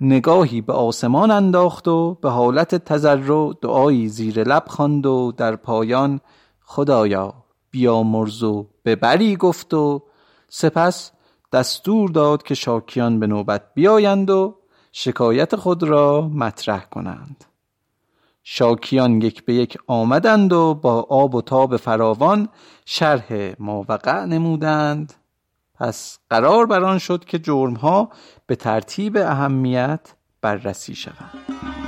نگاهی 0.00 0.60
به 0.60 0.72
آسمان 0.72 1.30
انداخت 1.30 1.88
و 1.88 2.14
به 2.14 2.30
حالت 2.30 2.74
تذرع 2.74 3.52
دعایی 3.62 4.08
زیر 4.08 4.42
لب 4.42 4.64
خواند 4.66 5.06
و 5.06 5.32
در 5.36 5.56
پایان 5.56 6.20
خدایا 6.60 7.34
بیامرز 7.70 8.42
و 8.42 8.66
ببری 8.84 9.36
گفت 9.36 9.74
و 9.74 10.02
سپس 10.48 11.10
دستور 11.52 12.10
داد 12.10 12.42
که 12.42 12.54
شاکیان 12.54 13.20
به 13.20 13.26
نوبت 13.26 13.74
بیایند 13.74 14.30
و 14.30 14.54
شکایت 14.92 15.56
خود 15.56 15.82
را 15.82 16.30
مطرح 16.34 16.84
کنند. 16.84 17.44
شاکیان 18.42 19.22
یک 19.22 19.44
به 19.44 19.54
یک 19.54 19.78
آمدند 19.86 20.52
و 20.52 20.74
با 20.74 21.06
آب 21.10 21.34
و 21.34 21.42
تاب 21.42 21.76
فراوان 21.76 22.48
شرح 22.84 23.52
ماوقع 23.58 24.24
نمودند. 24.24 25.14
پس 25.74 26.18
قرار 26.30 26.66
بران 26.66 26.98
شد 26.98 27.24
که 27.24 27.38
جرمها 27.38 28.10
به 28.46 28.56
ترتیب 28.56 29.16
اهمیت 29.16 30.14
بررسی 30.40 30.94
شوند. 30.94 31.87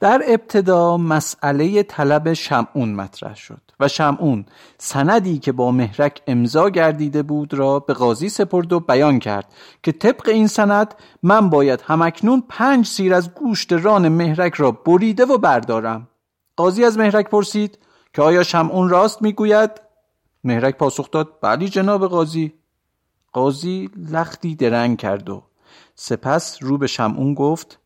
در 0.00 0.22
ابتدا 0.26 0.96
مسئله 0.96 1.82
طلب 1.82 2.32
شمعون 2.32 2.94
مطرح 2.94 3.36
شد 3.36 3.60
و 3.80 3.88
شمعون 3.88 4.44
سندی 4.78 5.38
که 5.38 5.52
با 5.52 5.70
مهرک 5.70 6.22
امضا 6.26 6.70
گردیده 6.70 7.22
بود 7.22 7.54
را 7.54 7.78
به 7.80 7.94
قاضی 7.94 8.28
سپرد 8.28 8.72
و 8.72 8.80
بیان 8.80 9.18
کرد 9.18 9.54
که 9.82 9.92
طبق 9.92 10.28
این 10.28 10.46
سند 10.46 10.94
من 11.22 11.50
باید 11.50 11.80
همکنون 11.80 12.42
پنج 12.48 12.86
سیر 12.86 13.14
از 13.14 13.34
گوشت 13.34 13.72
ران 13.72 14.08
مهرک 14.08 14.54
را 14.54 14.70
بریده 14.70 15.24
و 15.24 15.38
بردارم. 15.38 16.08
قاضی 16.56 16.84
از 16.84 16.98
مهرک 16.98 17.28
پرسید 17.28 17.78
که 18.14 18.22
آیا 18.22 18.42
شمعون 18.42 18.88
راست 18.88 19.22
می‌گوید؟ 19.22 19.70
مهرک 20.44 20.76
پاسخ 20.76 21.10
داد 21.10 21.28
بلی 21.42 21.68
جناب 21.68 22.06
قاضی. 22.06 22.52
قاضی 23.32 23.90
لختی 24.10 24.54
درنگ 24.54 24.98
کرد 24.98 25.30
و 25.30 25.42
سپس 25.94 26.58
رو 26.60 26.78
به 26.78 26.86
شمعون 26.86 27.34
گفت 27.34 27.79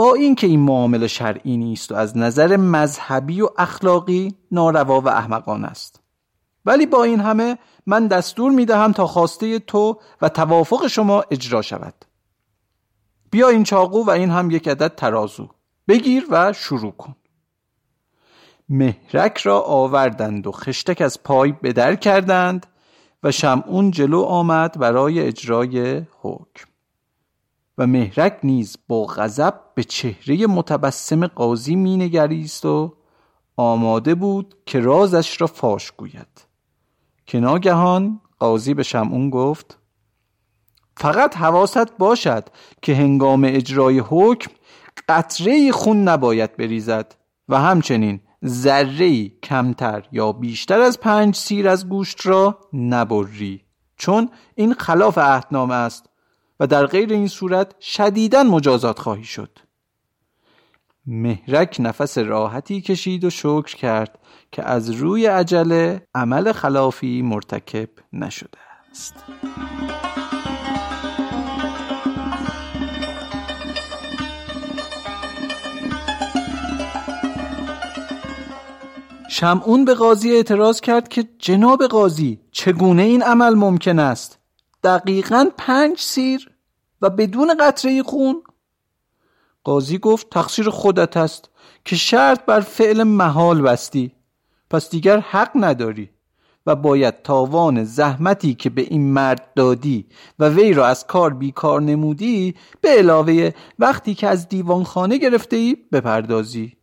با 0.00 0.14
اینکه 0.14 0.46
این 0.46 0.60
معامله 0.60 1.06
شرعی 1.06 1.56
نیست 1.56 1.92
و 1.92 1.94
از 1.94 2.16
نظر 2.16 2.56
مذهبی 2.56 3.40
و 3.40 3.48
اخلاقی 3.58 4.34
ناروا 4.52 5.00
و 5.00 5.08
احمقانه 5.08 5.66
است. 5.66 6.00
ولی 6.64 6.86
با 6.86 7.04
این 7.04 7.20
همه 7.20 7.58
من 7.86 8.06
دستور 8.06 8.52
می 8.52 8.66
دهم 8.66 8.92
تا 8.92 9.06
خواسته 9.06 9.58
تو 9.58 10.00
و 10.22 10.28
توافق 10.28 10.86
شما 10.86 11.24
اجرا 11.30 11.62
شود. 11.62 11.94
بیا 13.30 13.48
این 13.48 13.64
چاقو 13.64 14.04
و 14.04 14.10
این 14.10 14.30
هم 14.30 14.50
یک 14.50 14.68
عدد 14.68 14.94
ترازو 14.94 15.48
بگیر 15.88 16.26
و 16.30 16.52
شروع 16.52 16.92
کن. 16.92 17.16
مهرک 18.68 19.38
را 19.38 19.60
آوردند 19.60 20.46
و 20.46 20.52
خشتک 20.52 21.00
از 21.00 21.22
پای 21.22 21.52
بدر 21.52 21.94
کردند 21.94 22.66
و 23.22 23.32
شمعون 23.32 23.90
جلو 23.90 24.20
آمد 24.20 24.78
برای 24.78 25.20
اجرای 25.20 26.02
حکم. 26.20 26.69
و 27.80 27.86
مهرک 27.86 28.38
نیز 28.42 28.76
با 28.88 29.04
غضب 29.04 29.54
به 29.74 29.84
چهره 29.84 30.46
متبسم 30.46 31.26
قاضی 31.26 31.76
مینگریست 31.76 32.64
و 32.64 32.96
آماده 33.56 34.14
بود 34.14 34.54
که 34.66 34.80
رازش 34.80 35.40
را 35.40 35.46
فاش 35.46 35.90
گوید. 35.90 36.46
که 37.26 37.40
ناگهان 37.40 38.20
قاضی 38.38 38.74
به 38.74 38.82
شمعون 38.82 39.30
گفت 39.30 39.78
فقط 40.96 41.36
حواست 41.36 41.96
باشد 41.98 42.48
که 42.82 42.94
هنگام 42.94 43.44
اجرای 43.44 43.98
حکم 43.98 44.50
قطره 45.08 45.72
خون 45.72 46.08
نباید 46.08 46.56
بریزد 46.56 47.14
و 47.48 47.60
همچنین 47.60 48.20
ذره 48.46 49.28
کمتر 49.28 50.08
یا 50.12 50.32
بیشتر 50.32 50.80
از 50.80 51.00
پنج 51.00 51.34
سیر 51.34 51.68
از 51.68 51.88
گوشت 51.88 52.26
را 52.26 52.58
نبری 52.72 53.64
چون 53.96 54.30
این 54.54 54.74
خلاف 54.74 55.18
عهدنامه 55.18 55.74
است 55.74 56.09
و 56.60 56.66
در 56.66 56.86
غیر 56.86 57.12
این 57.12 57.28
صورت 57.28 57.80
شدیدا 57.80 58.42
مجازات 58.42 58.98
خواهی 58.98 59.24
شد. 59.24 59.58
مهرک 61.06 61.76
نفس 61.78 62.18
راحتی 62.18 62.80
کشید 62.80 63.24
و 63.24 63.30
شکر 63.30 63.76
کرد 63.76 64.18
که 64.52 64.62
از 64.62 64.90
روی 64.90 65.26
عجله 65.26 66.06
عمل 66.14 66.52
خلافی 66.52 67.22
مرتکب 67.22 67.88
نشده 68.12 68.58
است. 68.90 69.14
شمعون 79.30 79.84
به 79.84 79.94
قاضی 79.94 80.32
اعتراض 80.32 80.80
کرد 80.80 81.08
که 81.08 81.28
جناب 81.38 81.86
قاضی 81.86 82.40
چگونه 82.52 83.02
این 83.02 83.22
عمل 83.22 83.54
ممکن 83.54 83.98
است؟ 83.98 84.38
دقیقا 84.84 85.46
پنج 85.58 85.98
سیر 85.98 86.49
و 87.02 87.10
بدون 87.10 87.54
قطره 87.60 88.02
خون. 88.02 88.42
قاضی 89.64 89.98
گفت 89.98 90.30
تقصیر 90.30 90.70
خودت 90.70 91.16
است 91.16 91.50
که 91.84 91.96
شرط 91.96 92.44
بر 92.44 92.60
فعل 92.60 93.02
محال 93.02 93.62
بستی. 93.62 94.12
پس 94.70 94.90
دیگر 94.90 95.20
حق 95.20 95.50
نداری 95.54 96.10
و 96.66 96.76
باید 96.76 97.22
تاوان 97.22 97.84
زحمتی 97.84 98.54
که 98.54 98.70
به 98.70 98.82
این 98.82 99.12
مرد 99.12 99.52
دادی 99.54 100.06
و 100.38 100.48
وی 100.48 100.72
را 100.72 100.86
از 100.86 101.06
کار 101.06 101.34
بیکار 101.34 101.80
نمودی 101.80 102.54
به 102.80 102.88
علاوه 102.88 103.50
وقتی 103.78 104.14
که 104.14 104.28
از 104.28 104.48
دیوانخانه 104.48 105.18
گرفته 105.18 105.56
ای 105.56 105.76
بپردازی. 105.92 106.76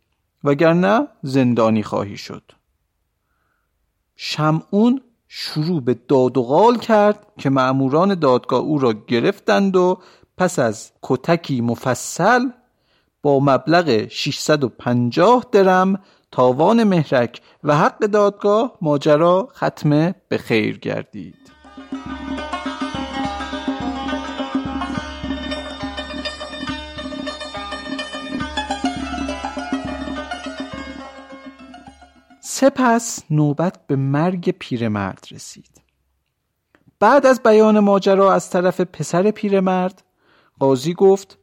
وگرنه 0.44 1.06
زندانی 1.22 1.82
خواهی 1.82 2.16
شد. 2.16 2.42
شمعون 4.16 5.00
شروع 5.28 5.80
به 5.80 5.94
داد 6.08 6.36
و 6.36 6.42
غال 6.42 6.78
کرد 6.78 7.26
که 7.38 7.50
معموران 7.50 8.14
دادگاه 8.14 8.60
او 8.60 8.78
را 8.78 8.92
گرفتند 9.06 9.76
و 9.76 9.98
پس 10.36 10.58
از 10.58 10.92
کتکی 11.02 11.60
مفصل 11.60 12.48
با 13.22 13.40
مبلغ 13.40 14.08
650 14.08 15.44
درم 15.52 16.00
تاوان 16.32 16.84
مهرک 16.84 17.40
و 17.64 17.76
حق 17.76 17.98
دادگاه 17.98 18.78
ماجرا 18.82 19.48
ختمه 19.54 20.14
به 20.28 20.38
خیر 20.38 20.78
گردید. 20.78 21.57
سپس 32.60 33.22
نوبت 33.30 33.86
به 33.86 33.96
مرگ 33.96 34.50
پیرمرد 34.50 35.26
رسید. 35.30 35.82
بعد 37.00 37.26
از 37.26 37.42
بیان 37.42 37.78
ماجرا 37.78 38.32
از 38.32 38.50
طرف 38.50 38.80
پسر 38.80 39.30
پیرمرد 39.30 40.02
قاضی 40.58 40.94
گفت 40.94 41.38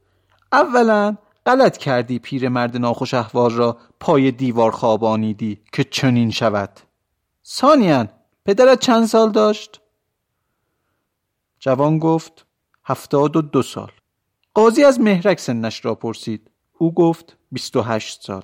اولا 0.52 1.18
غلط 1.46 1.78
کردی 1.78 2.20
پیرمرد 2.20 2.78
ناخوش 2.78 3.14
احوال 3.14 3.52
را 3.54 3.78
پای 4.00 4.32
دیوار 4.32 4.72
خوابانیدی 4.72 5.62
که 5.74 5.84
چنین 5.84 6.32
شود. 6.32 6.80
ثانیا 7.46 8.08
پدرت 8.46 8.80
چند 8.80 9.06
سال 9.06 9.32
داشت؟ 9.32 9.82
جوان 11.60 12.00
گفت 12.00 12.46
هفتاد 12.86 13.36
و 13.36 13.42
دو 13.42 13.62
سال. 13.62 13.92
قاضی 14.54 14.84
از 14.84 15.00
مهرک 15.00 15.40
سنش 15.40 15.86
را 15.86 15.96
پرسید. 15.96 16.52
او 16.78 16.94
گفت 16.94 17.38
بیست 17.52 17.76
و 17.76 17.82
هشت 17.82 18.24
سال. 18.24 18.44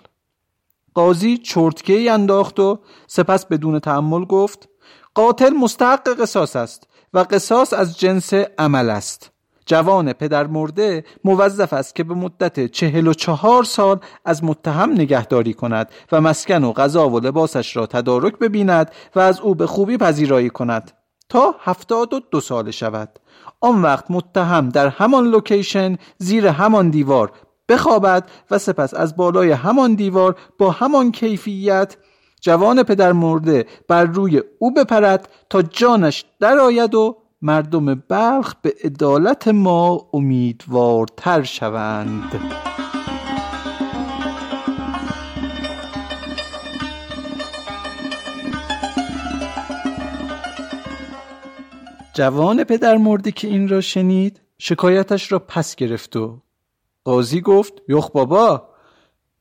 قاضی 0.94 1.38
چرتکه 1.38 1.94
ای 1.94 2.10
انداخت 2.10 2.60
و 2.60 2.80
سپس 3.08 3.46
بدون 3.46 3.80
تحمل 3.80 4.26
گفت 4.26 4.70
قاتل 5.16 5.50
مستحق 5.50 6.22
قصاص 6.22 6.56
است 6.56 6.88
و 7.14 7.20
قصاص 7.20 7.74
از 7.74 8.00
جنس 8.00 8.34
عمل 8.34 8.90
است. 8.90 9.32
جوان 9.66 10.14
پدر 10.14 10.48
مرده 10.48 11.04
موظف 11.24 11.74
است 11.74 11.96
که 11.96 12.04
به 12.04 12.14
مدت 12.14 12.72
چهل 12.72 13.08
و 13.08 13.14
چهار 13.14 13.64
سال 13.64 14.00
از 14.26 14.44
متهم 14.44 14.92
نگهداری 14.92 15.54
کند 15.54 15.90
و 16.12 16.22
مسکن 16.22 16.64
و 16.64 16.74
غذا 16.74 17.10
و 17.10 17.20
لباسش 17.20 17.76
را 17.78 17.86
تدارک 17.86 18.40
ببیند 18.40 18.92
و 19.16 19.20
از 19.20 19.40
او 19.40 19.56
به 19.56 19.68
خوبی 19.68 19.98
پذیرایی 19.98 20.50
کند. 20.50 20.92
تا 21.30 21.56
هفتاد 21.60 22.14
و 22.14 22.20
دو 22.32 22.42
سال 22.42 22.72
شود. 22.72 23.20
آن 23.62 23.82
وقت 23.82 24.06
متهم 24.10 24.70
در 24.70 24.88
همان 24.88 25.28
لوکیشن 25.28 25.98
زیر 26.18 26.48
همان 26.48 26.90
دیوار 26.90 27.32
بخوابد 27.72 28.30
و 28.52 28.58
سپس 28.58 28.94
از 28.94 29.16
بالای 29.16 29.52
همان 29.52 29.96
دیوار 29.96 30.36
با 30.58 30.72
همان 30.72 31.12
کیفیت 31.12 31.98
جوان 32.42 32.84
پدر 32.84 33.12
مرده 33.12 33.66
بر 33.88 34.04
روی 34.04 34.42
او 34.60 34.74
بپرد 34.74 35.30
تا 35.50 35.62
جانش 35.62 36.26
درآید 36.40 36.96
و 36.96 37.18
مردم 37.42 37.96
بلخ 37.96 38.54
به 38.62 38.74
عدالت 38.84 39.48
ما 39.48 40.10
امیدوارتر 40.14 41.44
شوند. 41.44 42.42
جوان 52.14 52.64
پدر 52.64 52.98
مرده 52.98 53.32
که 53.32 53.48
این 53.48 53.70
را 53.70 53.82
شنید 53.82 54.42
شکایتش 54.58 55.32
را 55.32 55.40
پس 55.40 55.76
گرفت 55.76 56.16
و 56.16 56.42
قاضی 57.04 57.42
گفت 57.42 57.74
یخ 57.88 58.12
بابا 58.12 58.68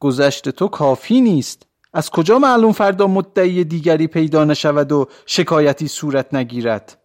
گذشت 0.00 0.48
تو 0.48 0.68
کافی 0.68 1.20
نیست. 1.20 1.66
از 1.92 2.10
کجا 2.10 2.38
معلوم 2.38 2.72
فردا 2.72 3.06
مدعی 3.06 3.64
دیگری 3.64 4.06
پیدا 4.06 4.44
نشود 4.44 4.92
و 4.92 5.06
شکایتی 5.26 5.88
صورت 5.88 6.34
نگیرد؟ 6.34 6.98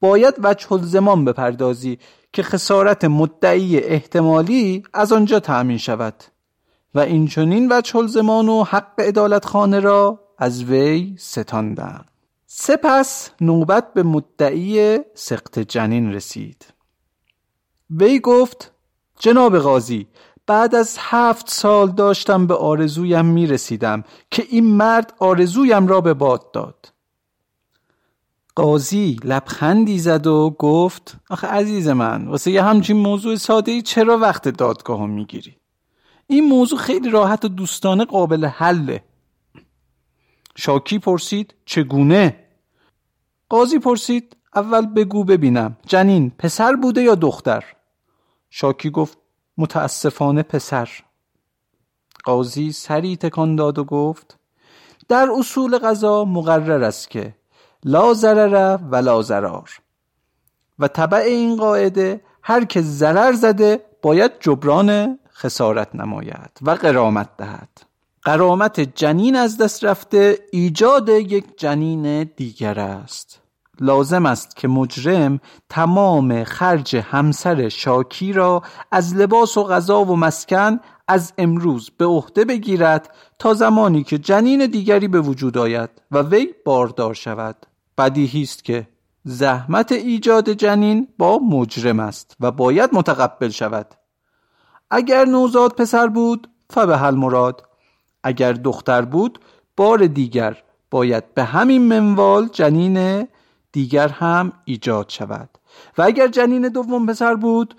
باید 0.00 0.34
وجه 0.42 0.78
زمان 0.82 1.24
بپردازی 1.24 1.98
که 2.32 2.42
خسارت 2.42 3.04
مدعی 3.04 3.78
احتمالی 3.78 4.82
از 4.92 5.12
آنجا 5.12 5.40
تأمین 5.40 5.78
شود. 5.78 6.24
و 6.94 6.98
این 6.98 7.28
چنین 7.28 7.72
وجه 7.72 8.06
زمان 8.06 8.48
و 8.48 8.64
حق 8.64 9.00
عدالت 9.00 9.44
خانه 9.44 9.80
را 9.80 10.20
از 10.38 10.64
وی 10.64 11.16
ستاندن 11.18 12.04
سپس 12.46 13.30
نوبت 13.40 13.94
به 13.94 14.02
مدعی 14.02 14.98
سقط 15.14 15.58
جنین 15.58 16.12
رسید. 16.12 16.66
وی 17.90 18.20
گفت 18.20 18.72
جناب 19.18 19.58
قاضی 19.58 20.06
بعد 20.46 20.74
از 20.74 20.96
هفت 21.00 21.50
سال 21.50 21.90
داشتم 21.90 22.46
به 22.46 22.54
آرزویم 22.54 23.24
می 23.24 23.46
رسیدم 23.46 24.04
که 24.30 24.44
این 24.50 24.64
مرد 24.64 25.14
آرزویم 25.18 25.86
را 25.86 26.00
به 26.00 26.14
باد 26.14 26.50
داد. 26.52 26.92
قاضی 28.56 29.16
لبخندی 29.24 29.98
زد 29.98 30.26
و 30.26 30.56
گفت 30.58 31.16
آخه 31.30 31.46
عزیز 31.46 31.88
من 31.88 32.28
واسه 32.28 32.50
یه 32.50 32.62
همچین 32.62 32.96
موضوع 32.96 33.36
ساده 33.36 33.72
ای 33.72 33.82
چرا 33.82 34.18
وقت 34.18 34.48
دادگاه 34.48 35.00
هم 35.00 35.10
می‌گیری؟ 35.10 35.56
این 36.26 36.44
موضوع 36.44 36.78
خیلی 36.78 37.10
راحت 37.10 37.44
و 37.44 37.48
دوستانه 37.48 38.04
قابل 38.04 38.44
حله. 38.44 39.04
شاکی 40.56 40.98
پرسید 40.98 41.54
چگونه؟ 41.64 42.44
قاضی 43.48 43.78
پرسید 43.78 44.36
اول 44.54 44.86
بگو 44.86 45.24
ببینم 45.24 45.76
جنین 45.86 46.32
پسر 46.38 46.76
بوده 46.76 47.02
یا 47.02 47.14
دختر؟ 47.14 47.64
شاکی 48.58 48.90
گفت 48.90 49.18
متاسفانه 49.58 50.42
پسر. 50.42 50.88
قاضی 52.24 52.72
سری 52.72 53.16
تکان 53.16 53.56
داد 53.56 53.78
و 53.78 53.84
گفت 53.84 54.38
در 55.08 55.28
اصول 55.38 55.78
قضا 55.78 56.24
مقرر 56.24 56.82
است 56.82 57.10
که 57.10 57.34
لا 57.84 58.14
ضرر 58.14 58.78
و 58.90 58.96
لا 58.96 59.22
ضرار. 59.22 59.70
و 60.78 60.88
طبع 60.88 61.18
این 61.18 61.56
قاعده 61.56 62.20
هر 62.42 62.64
که 62.64 62.82
ضرر 62.82 63.32
زده 63.32 63.84
باید 64.02 64.32
جبران 64.40 65.18
خسارت 65.34 65.94
نماید 65.94 66.58
و 66.62 66.70
قرامت 66.70 67.36
دهد. 67.36 67.80
قرامت 68.22 68.80
جنین 68.80 69.36
از 69.36 69.58
دست 69.58 69.84
رفته 69.84 70.38
ایجاد 70.52 71.08
یک 71.08 71.58
جنین 71.58 72.24
دیگر 72.24 72.80
است. 72.80 73.40
لازم 73.80 74.26
است 74.26 74.56
که 74.56 74.68
مجرم 74.68 75.40
تمام 75.68 76.44
خرج 76.44 76.96
همسر 76.96 77.68
شاکی 77.68 78.32
را 78.32 78.62
از 78.92 79.16
لباس 79.16 79.56
و 79.56 79.64
غذا 79.64 80.04
و 80.04 80.16
مسکن 80.16 80.80
از 81.08 81.32
امروز 81.38 81.90
به 81.98 82.04
عهده 82.04 82.44
بگیرد 82.44 83.14
تا 83.38 83.54
زمانی 83.54 84.02
که 84.02 84.18
جنین 84.18 84.66
دیگری 84.66 85.08
به 85.08 85.20
وجود 85.20 85.58
آید 85.58 85.90
و 86.10 86.22
وی 86.22 86.48
باردار 86.64 87.14
شود. 87.14 87.66
بدیهی 87.98 88.42
است 88.42 88.64
که 88.64 88.88
زحمت 89.24 89.92
ایجاد 89.92 90.50
جنین 90.50 91.08
با 91.18 91.38
مجرم 91.38 92.00
است 92.00 92.36
و 92.40 92.50
باید 92.50 92.90
متقبل 92.92 93.48
شود. 93.48 93.94
اگر 94.90 95.24
نوزاد 95.24 95.72
پسر 95.72 96.06
بود 96.06 96.50
فبه 96.70 97.10
مراد 97.10 97.68
اگر 98.22 98.52
دختر 98.52 99.02
بود 99.02 99.38
بار 99.76 100.06
دیگر 100.06 100.56
باید 100.90 101.34
به 101.34 101.44
همین 101.44 101.88
منوال 101.88 102.48
جنین 102.48 103.28
دیگر 103.76 104.08
هم 104.08 104.52
ایجاد 104.64 105.08
شود. 105.08 105.50
و 105.98 106.02
اگر 106.02 106.28
جنین 106.28 106.68
دوم 106.68 107.06
پسر 107.06 107.34
بود 107.34 107.74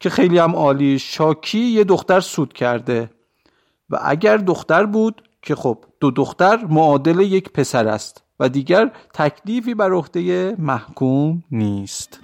که 0.00 0.10
خیلی 0.10 0.38
هم 0.38 0.56
عالی 0.56 0.98
شاکی 0.98 1.58
یه 1.58 1.84
دختر 1.84 2.20
سود 2.20 2.52
کرده. 2.52 3.10
و 3.90 3.98
اگر 4.02 4.36
دختر 4.36 4.86
بود 4.86 5.22
که 5.42 5.54
خب 5.54 5.84
دو 6.00 6.10
دختر 6.10 6.64
معادل 6.64 7.20
یک 7.20 7.52
پسر 7.52 7.88
است 7.88 8.22
و 8.40 8.48
دیگر 8.48 8.90
تکلیفی 9.14 9.74
بر 9.74 9.92
عهده 9.92 10.54
محکوم 10.58 11.42
نیست. 11.50 12.20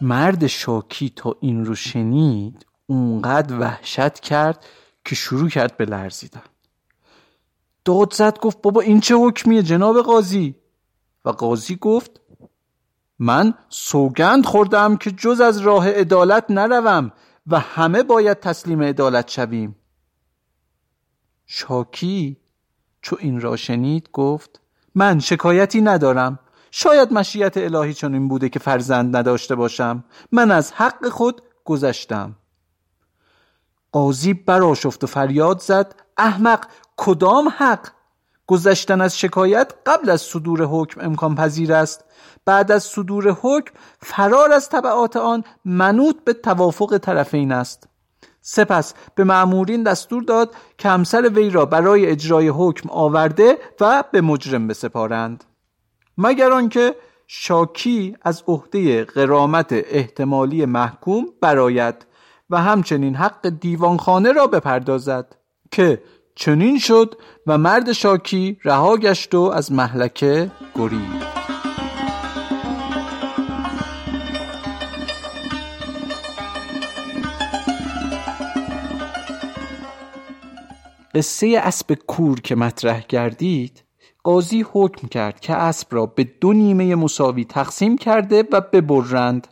مرد 0.00 0.46
شاکی 0.46 1.12
تا 1.16 1.36
این 1.40 1.64
رو 1.64 1.74
شنید 1.74 2.66
اونقدر 2.86 3.58
وحشت 3.58 4.20
کرد 4.20 4.64
که 5.04 5.14
شروع 5.14 5.48
کرد 5.48 5.76
به 5.76 5.84
لرزیدن. 5.84 6.42
داد 7.84 8.12
زد 8.12 8.38
گفت 8.38 8.62
بابا 8.62 8.80
این 8.80 9.00
چه 9.00 9.14
حکمیه 9.14 9.62
جناب 9.62 10.02
قاضی؟ 10.02 10.54
و 11.24 11.30
قاضی 11.30 11.76
گفت 11.76 12.20
من 13.18 13.54
سوگند 13.68 14.46
خوردم 14.46 14.96
که 14.96 15.10
جز 15.10 15.40
از 15.40 15.58
راه 15.58 15.88
عدالت 15.90 16.44
نروم 16.50 17.12
و 17.46 17.58
همه 17.58 18.02
باید 18.02 18.40
تسلیم 18.40 18.82
عدالت 18.82 19.30
شویم. 19.30 19.76
شاکی 21.46 22.36
چو 23.02 23.16
این 23.20 23.40
را 23.40 23.56
شنید 23.56 24.08
گفت 24.12 24.60
من 24.94 25.18
شکایتی 25.18 25.80
ندارم. 25.80 26.38
شاید 26.70 27.12
مشیت 27.12 27.56
الهی 27.56 27.94
چنین 27.94 28.28
بوده 28.28 28.48
که 28.48 28.58
فرزند 28.58 29.16
نداشته 29.16 29.54
باشم. 29.54 30.04
من 30.32 30.50
از 30.50 30.72
حق 30.72 31.08
خود 31.08 31.42
گذشتم. 31.64 32.36
قاضی 33.92 34.34
براشفت 34.34 35.04
و 35.04 35.06
فریاد 35.06 35.60
زد. 35.60 35.94
احمق 36.16 36.66
کدام 36.96 37.52
حق؟ 37.56 37.88
گذشتن 38.46 39.00
از 39.00 39.18
شکایت 39.18 39.72
قبل 39.86 40.10
از 40.10 40.20
صدور 40.20 40.64
حکم 40.64 41.00
امکان 41.00 41.34
پذیر 41.34 41.72
است. 41.72 42.04
بعد 42.44 42.72
از 42.72 42.82
صدور 42.82 43.36
حکم 43.40 43.74
فرار 44.00 44.52
از 44.52 44.68
طبعات 44.68 45.16
آن 45.16 45.44
منوط 45.64 46.16
به 46.24 46.32
توافق 46.32 46.98
طرفین 46.98 47.52
است. 47.52 47.88
سپس 48.40 48.94
به 49.14 49.24
معمورین 49.24 49.82
دستور 49.82 50.22
داد 50.22 50.54
که 50.78 50.88
همسر 50.88 51.28
وی 51.28 51.50
را 51.50 51.66
برای 51.66 52.06
اجرای 52.06 52.48
حکم 52.48 52.90
آورده 52.90 53.58
و 53.80 54.04
به 54.12 54.20
مجرم 54.20 54.68
بسپارند. 54.68 55.44
مگر 56.22 56.52
آنکه 56.52 56.94
شاکی 57.26 58.16
از 58.22 58.42
عهده 58.48 59.04
قرامت 59.04 59.72
احتمالی 59.72 60.64
محکوم 60.64 61.26
براید 61.40 62.06
و 62.50 62.56
همچنین 62.56 63.14
حق 63.14 63.48
دیوانخانه 63.48 64.32
را 64.32 64.46
بپردازد 64.46 65.36
که 65.70 66.02
چنین 66.34 66.78
شد 66.78 67.14
و 67.46 67.58
مرد 67.58 67.92
شاکی 67.92 68.58
رها 68.64 68.96
گشت 68.96 69.34
و 69.34 69.40
از 69.40 69.72
محلکه 69.72 70.50
گرید 70.74 71.30
قصه 81.14 81.60
اسب 81.64 81.94
کور 81.94 82.40
که 82.40 82.54
مطرح 82.54 83.04
گردید 83.08 83.89
قاضی 84.24 84.64
حکم 84.72 85.08
کرد 85.08 85.40
که 85.40 85.54
اسب 85.54 85.88
را 85.90 86.06
به 86.06 86.24
دو 86.24 86.52
نیمه 86.52 86.94
مساوی 86.94 87.44
تقسیم 87.44 87.98
کرده 87.98 88.44
و 88.52 88.60
ببرند 88.60 89.48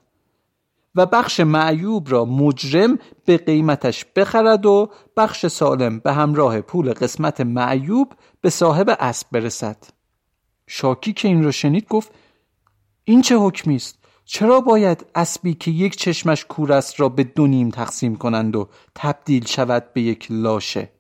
و 0.95 1.07
بخش 1.07 1.41
معیوب 1.41 2.11
را 2.11 2.25
مجرم 2.25 2.99
به 3.25 3.37
قیمتش 3.37 4.05
بخرد 4.17 4.67
و 4.67 4.91
بخش 5.17 5.47
سالم 5.47 5.99
به 5.99 6.13
همراه 6.13 6.61
پول 6.61 6.93
قسمت 6.93 7.41
معیوب 7.41 8.13
به 8.41 8.51
صاحب 8.51 8.97
اسب 9.01 9.27
برسد. 9.33 9.77
شاکی 10.67 11.13
که 11.13 11.29
این 11.29 11.45
را 11.45 11.51
شنید 11.51 11.89
گفت 11.89 12.13
این 13.05 13.23
چه 13.23 13.37
حکمی 13.37 13.77
است؟ 13.77 13.99
چرا 14.25 14.61
باید 14.61 15.07
اسبی 15.15 15.55
که 15.55 15.71
یک 15.71 15.97
چشمش 15.97 16.45
کور 16.45 16.73
است 16.73 17.01
را 17.01 17.09
به 17.09 17.25
دو 17.25 17.47
نیم 17.47 17.71
تقسیم 17.71 18.17
کنند 18.17 18.57
و 18.57 18.69
تبدیل 18.95 19.45
شود 19.45 19.93
به 19.93 20.03
یک 20.03 20.27
لاشه؟ 20.31 20.98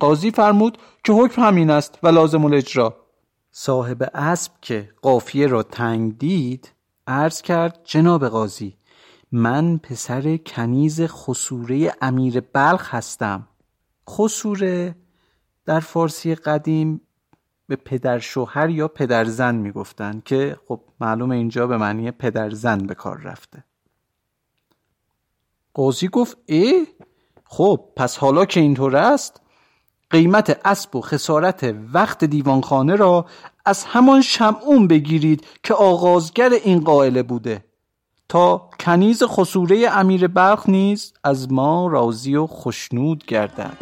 قاضی 0.00 0.30
فرمود 0.30 0.78
که 1.04 1.12
حکم 1.12 1.42
همین 1.42 1.70
است 1.70 1.98
و 2.02 2.08
لازم 2.08 2.44
الاجرا. 2.44 2.96
صاحب 3.50 4.10
اسب 4.14 4.52
که 4.60 4.90
قافیه 5.02 5.46
را 5.46 5.62
تنگ 5.62 6.18
دید 6.18 6.72
عرض 7.06 7.42
کرد 7.42 7.80
جناب 7.84 8.28
قاضی 8.28 8.76
من 9.32 9.78
پسر 9.78 10.36
کنیز 10.36 11.00
خسوره 11.02 11.92
امیر 12.02 12.40
بلخ 12.40 12.94
هستم. 12.94 13.48
خسوره 14.10 14.96
در 15.64 15.80
فارسی 15.80 16.34
قدیم 16.34 17.00
به 17.66 17.76
پدر 17.76 18.18
شوهر 18.18 18.70
یا 18.70 18.88
پدر 18.88 19.24
زن 19.24 19.54
می‌گفتند 19.54 20.24
که 20.24 20.56
خب 20.68 20.80
معلوم 21.00 21.30
اینجا 21.30 21.66
به 21.66 21.76
معنی 21.76 22.10
پدر 22.10 22.50
زن 22.50 22.78
به 22.78 22.94
کار 22.94 23.18
رفته. 23.18 23.64
قاضی 25.74 26.08
گفت 26.08 26.36
ای 26.46 26.86
خب 27.44 27.88
پس 27.96 28.16
حالا 28.16 28.44
که 28.44 28.60
اینطور 28.60 28.96
است 28.96 29.41
قیمت 30.12 30.60
اسب 30.64 30.96
و 30.96 31.00
خسارت 31.00 31.74
وقت 31.92 32.24
دیوانخانه 32.24 32.96
را 32.96 33.26
از 33.64 33.84
همان 33.84 34.22
شمعون 34.22 34.88
بگیرید 34.88 35.46
که 35.62 35.74
آغازگر 35.74 36.50
این 36.64 36.80
قائله 36.80 37.22
بوده. 37.22 37.64
تا 38.28 38.70
کنیز 38.80 39.22
خسوره 39.22 39.88
امیر 39.90 40.26
بلخ 40.26 40.68
نیز 40.68 41.12
از 41.24 41.52
ما 41.52 41.88
راضی 41.88 42.36
و 42.36 42.46
خشنود 42.46 43.24
گردد. 43.26 43.76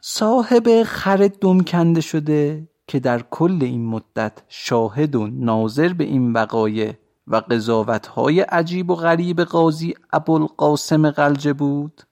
صاحب 0.00 0.82
خر 0.82 1.30
دم 1.40 1.60
کنده 1.60 2.00
شده 2.00 2.68
که 2.86 3.00
در 3.00 3.22
کل 3.22 3.58
این 3.60 3.86
مدت 3.86 4.42
شاهد 4.48 5.14
و 5.16 5.26
ناظر 5.26 5.92
به 5.92 6.04
این 6.04 6.32
وقایع 6.32 6.94
و 7.26 7.36
قضاوتهای 7.36 8.40
عجیب 8.40 8.90
و 8.90 8.94
غریب 8.94 9.40
قاضی 9.40 9.94
ابوالقاسم 10.12 11.10
غلجه 11.10 11.52
بود 11.52 12.02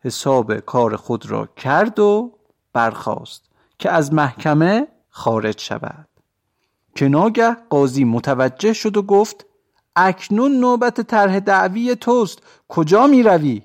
حساب 0.00 0.58
کار 0.58 0.96
خود 0.96 1.26
را 1.26 1.46
کرد 1.46 1.98
و 1.98 2.32
برخاست 2.72 3.50
که 3.78 3.90
از 3.90 4.12
محکمه 4.12 4.86
خارج 5.08 5.60
شود 5.60 6.08
که 6.94 7.08
ناگه 7.08 7.56
قاضی 7.70 8.04
متوجه 8.04 8.72
شد 8.72 8.96
و 8.96 9.02
گفت 9.02 9.46
اکنون 9.96 10.52
نوبت 10.52 11.00
طرح 11.00 11.40
دعوی 11.40 11.96
توست 11.96 12.38
کجا 12.68 13.06
می 13.06 13.22
روی؟ 13.22 13.62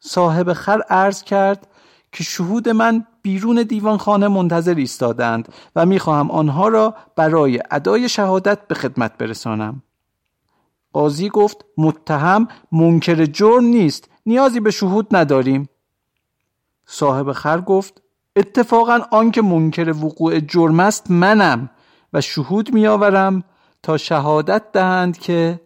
صاحب 0.00 0.52
خر 0.52 0.82
عرض 0.82 1.22
کرد 1.22 1.66
که 2.12 2.24
شهود 2.24 2.68
من 2.68 3.06
بیرون 3.22 3.62
دیوانخانه 3.62 4.28
منتظر 4.28 4.74
ایستادند 4.74 5.48
و 5.76 5.86
می‌خواهم 5.86 6.30
آنها 6.30 6.68
را 6.68 6.94
برای 7.16 7.60
ادای 7.70 8.08
شهادت 8.08 8.68
به 8.68 8.74
خدمت 8.74 9.18
برسانم. 9.18 9.82
قاضی 10.92 11.28
گفت 11.28 11.64
متهم 11.78 12.48
منکر 12.72 13.24
جرم 13.24 13.64
نیست 13.64 14.08
نیازی 14.26 14.60
به 14.60 14.70
شهود 14.70 15.16
نداریم. 15.16 15.68
صاحب 16.86 17.32
خر 17.32 17.60
گفت 17.60 18.02
اتفاقا 18.36 19.00
آنکه 19.10 19.42
منکر 19.42 19.90
وقوع 19.90 20.40
جرم 20.40 20.80
است 20.80 21.10
منم 21.10 21.70
و 22.12 22.20
شهود 22.20 22.74
میآورم 22.74 23.44
تا 23.82 23.96
شهادت 23.96 24.72
دهند 24.72 25.18
که 25.18 25.60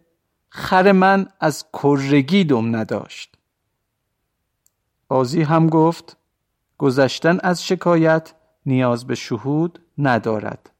خر 0.48 0.92
من 0.92 1.26
از 1.40 1.64
کرگی 1.82 2.44
دم 2.44 2.76
نداشت. 2.76 3.36
قاضی 5.08 5.42
هم 5.42 5.68
گفت 5.68 6.16
گذشتن 6.84 7.38
از 7.42 7.66
شکایت 7.66 8.34
نیاز 8.66 9.06
به 9.06 9.14
شهود 9.14 9.78
ندارد 9.98 10.70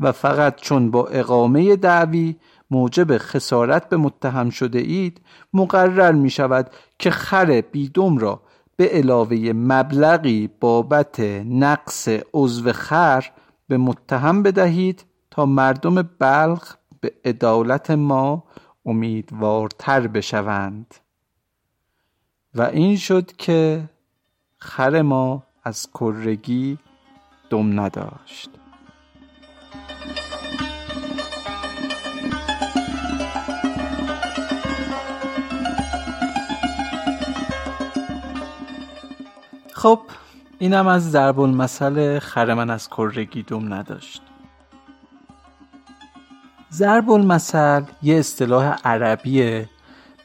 و 0.00 0.12
فقط 0.12 0.60
چون 0.60 0.90
با 0.90 1.06
اقامه 1.06 1.76
دعوی 1.76 2.36
موجب 2.70 3.18
خسارت 3.18 3.88
به 3.88 3.96
متهم 3.96 4.50
شده 4.50 4.78
اید 4.78 5.20
مقرر 5.52 6.12
می 6.12 6.30
شود 6.30 6.70
که 6.98 7.10
خر 7.10 7.60
بیدم 7.60 8.18
را 8.18 8.42
به 8.76 8.88
علاوه 8.88 9.52
مبلغی 9.54 10.50
بابت 10.60 11.20
نقص 11.46 12.08
عضو 12.34 12.72
خر 12.72 13.30
به 13.68 13.76
متهم 13.76 14.42
بدهید 14.42 15.04
تا 15.30 15.46
مردم 15.46 16.02
بلخ 16.18 16.76
به 17.00 17.12
عدالت 17.24 17.90
ما 17.90 18.44
امیدوارتر 18.86 20.06
بشوند. 20.06 20.94
و 22.54 22.62
این 22.62 22.96
شد 22.96 23.32
که 23.32 23.88
خر 24.62 25.02
ما 25.02 25.42
از 25.64 25.88
کرگی 26.00 26.78
دم 27.50 27.80
نداشت. 27.80 28.50
خب 39.72 40.00
اینم 40.58 40.86
از 40.86 41.10
ضرب 41.10 41.40
المثل 41.40 42.18
خر 42.18 42.54
من 42.54 42.70
از 42.70 42.88
کرگی 42.88 43.42
دم 43.42 43.74
نداشت. 43.74 44.22
ضرب 46.72 47.10
المثل 47.10 47.82
یه 48.02 48.16
اصطلاح 48.18 48.78
عربیه 48.84 49.68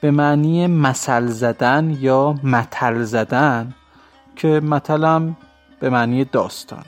به 0.02 0.12
معنی 0.12 0.67
مثل 0.67 1.26
زدن 1.26 1.98
یا 2.00 2.36
متل 2.43 3.04
زدن. 3.04 3.74
که 4.36 4.48
متلم 4.48 5.38
به 5.80 5.89
معنی 5.89 6.26
داستان. 6.26 6.86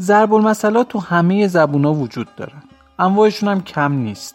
ضرب 0.00 0.34
المثلات 0.34 0.88
تو 0.88 0.98
همه 0.98 1.48
زبونا 1.48 1.94
وجود 1.94 2.28
دارن 2.36 2.62
انواعشون 2.98 3.48
هم 3.48 3.62
کم 3.62 3.92
نیست. 3.92 4.34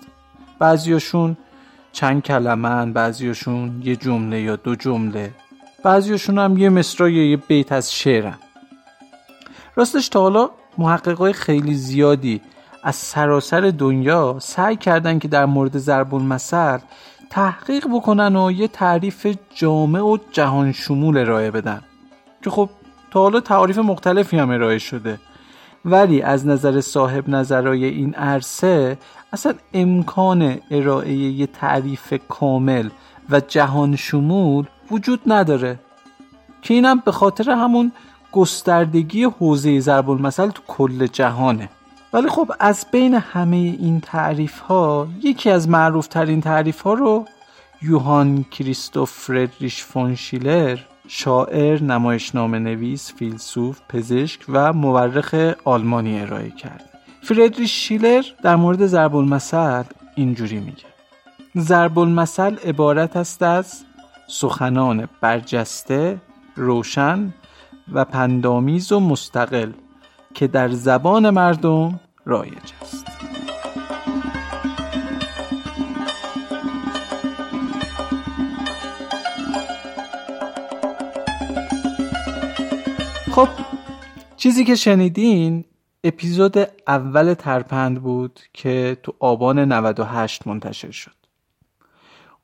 بعضیاشون 0.59 1.37
چند 1.91 2.23
کلمن 2.23 2.93
بعضیاشون 2.93 3.81
یه 3.83 3.95
جمله 3.95 4.41
یا 4.41 4.55
دو 4.55 4.75
جمله. 4.75 5.31
بعضیاشون 5.83 6.37
هم 6.37 6.57
یه 6.57 6.69
مصرا 6.69 7.09
یه 7.09 7.37
بیت 7.37 7.71
از 7.71 7.93
شعرن. 7.93 8.37
راستش 9.75 10.09
تا 10.09 10.21
حالا 10.21 10.49
محققای 10.77 11.33
خیلی 11.33 11.73
زیادی 11.73 12.41
از 12.83 12.95
سراسر 12.95 13.61
دنیا 13.77 14.37
سعی 14.41 14.75
کردن 14.75 15.19
که 15.19 15.27
در 15.27 15.45
مورد 15.45 15.77
ضرب 15.77 16.15
المثل 16.15 16.79
تحقیق 17.29 17.87
بکنن 17.93 18.35
و 18.35 18.51
یه 18.51 18.67
تعریف 18.67 19.27
جامع 19.55 20.01
و 20.01 20.17
جهان 20.31 20.71
شمول 20.71 21.17
ارائه 21.17 21.51
بدن. 21.51 21.81
که 22.43 22.49
خب 22.49 22.69
تا 23.11 23.21
حالا 23.21 23.39
تعریف 23.39 23.77
مختلفی 23.77 24.37
هم 24.37 24.49
ارائه 24.49 24.77
شده. 24.77 25.19
ولی 25.85 26.21
از 26.21 26.47
نظر 26.47 26.81
صاحب 26.81 27.29
نظرای 27.29 27.85
این 27.85 28.15
عرصه 28.15 28.97
اصلا 29.33 29.53
امکان 29.73 30.57
ارائه 30.71 31.13
یه 31.13 31.47
تعریف 31.47 32.13
کامل 32.29 32.89
و 33.29 33.39
جهان 33.39 33.95
شمول 33.95 34.65
وجود 34.91 35.19
نداره. 35.27 35.79
که 36.61 36.73
اینم 36.73 36.99
به 37.05 37.11
خاطر 37.11 37.51
همون 37.51 37.91
گستردگی 38.31 39.23
حوزه 39.23 39.79
ضرب 39.79 40.09
المثل 40.09 40.49
تو 40.49 40.61
کل 40.67 41.07
جهانه. 41.07 41.69
ولی 42.13 42.29
خب 42.29 42.51
از 42.59 42.85
بین 42.91 43.13
همه 43.13 43.55
این 43.55 43.99
تعریف 43.99 44.59
ها 44.59 45.07
یکی 45.23 45.49
از 45.49 45.69
معروف 45.69 46.07
ترین 46.07 46.41
تعریف 46.41 46.81
ها 46.81 46.93
رو 46.93 47.25
یوهان 47.81 48.45
کریستوف 48.51 49.11
فردریش 49.11 49.83
فون 49.83 50.15
شیلر 50.15 50.79
شاعر، 51.11 51.83
نمایشنامه 51.83 52.59
نویس، 52.59 53.13
فیلسوف، 53.13 53.79
پزشک 53.89 54.41
و 54.49 54.73
مورخ 54.73 55.35
آلمانی 55.65 56.21
ارائه 56.21 56.51
کرد. 56.51 56.89
فردریش 57.21 57.71
شیلر 57.71 58.23
در 58.43 58.55
مورد 58.55 58.85
ضرب 58.85 59.15
المثل 59.15 59.83
اینجوری 60.15 60.59
میگه. 60.59 60.85
ضرب 61.57 61.99
المثل 61.99 62.55
عبارت 62.55 63.17
است 63.17 63.43
از 63.43 63.83
سخنان 64.27 65.07
برجسته، 65.21 66.21
روشن 66.55 67.33
و 67.93 68.05
پندامیز 68.05 68.91
و 68.91 68.99
مستقل 68.99 69.71
که 70.33 70.47
در 70.47 70.69
زبان 70.69 71.29
مردم 71.29 71.99
رایج 72.25 72.73
است. 72.81 73.05
خب 83.39 83.49
چیزی 84.37 84.65
که 84.65 84.75
شنیدین 84.75 85.65
اپیزود 86.03 86.57
اول 86.87 87.33
ترپند 87.33 88.01
بود 88.01 88.39
که 88.53 88.97
تو 89.03 89.13
آبان 89.19 89.59
98 89.59 90.47
منتشر 90.47 90.91
شد. 90.91 91.11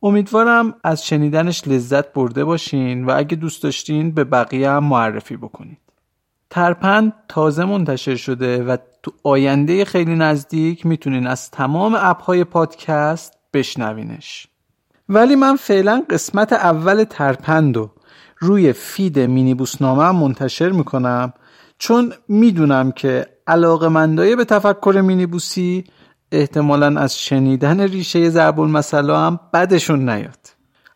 امیدوارم 0.03 0.75
از 0.83 1.05
شنیدنش 1.05 1.67
لذت 1.67 2.13
برده 2.13 2.43
باشین 2.43 3.05
و 3.05 3.13
اگه 3.17 3.35
دوست 3.35 3.63
داشتین 3.63 4.11
به 4.11 4.23
بقیه 4.23 4.69
هم 4.69 4.83
معرفی 4.83 5.37
بکنید. 5.37 5.77
ترپند 6.49 7.13
تازه 7.27 7.65
منتشر 7.65 8.15
شده 8.15 8.63
و 8.63 8.77
تو 9.03 9.11
آینده 9.23 9.85
خیلی 9.85 10.15
نزدیک 10.15 10.85
می‌تونین 10.85 11.27
از 11.27 11.51
تمام 11.51 11.97
app 11.99 12.26
های 12.26 12.43
پادکست 12.43 13.33
بشنوینش. 13.53 14.47
ولی 15.09 15.35
من 15.35 15.55
فعلا 15.55 16.03
قسمت 16.09 16.53
اول 16.53 17.03
ترپند 17.03 17.77
رو 17.77 17.91
روی 18.37 18.73
feed 18.73 19.19
مینیبوس 19.19 19.81
نامه 19.81 20.11
منتشر 20.11 20.69
می‌کنم 20.69 21.33
چون 21.77 22.13
می‌دونم 22.27 22.91
که 22.91 23.25
علاقه 23.47 23.87
مندای 23.87 24.35
به 24.35 24.45
تفکر 24.45 25.01
مینیبوسی 25.01 25.83
احتمالا 26.31 26.99
از 26.99 27.19
شنیدن 27.19 27.79
ریشه 27.79 28.29
ضرب 28.29 28.59
المثل 28.59 29.09
هم 29.09 29.39
بدشون 29.53 30.09
نیاد. 30.09 30.39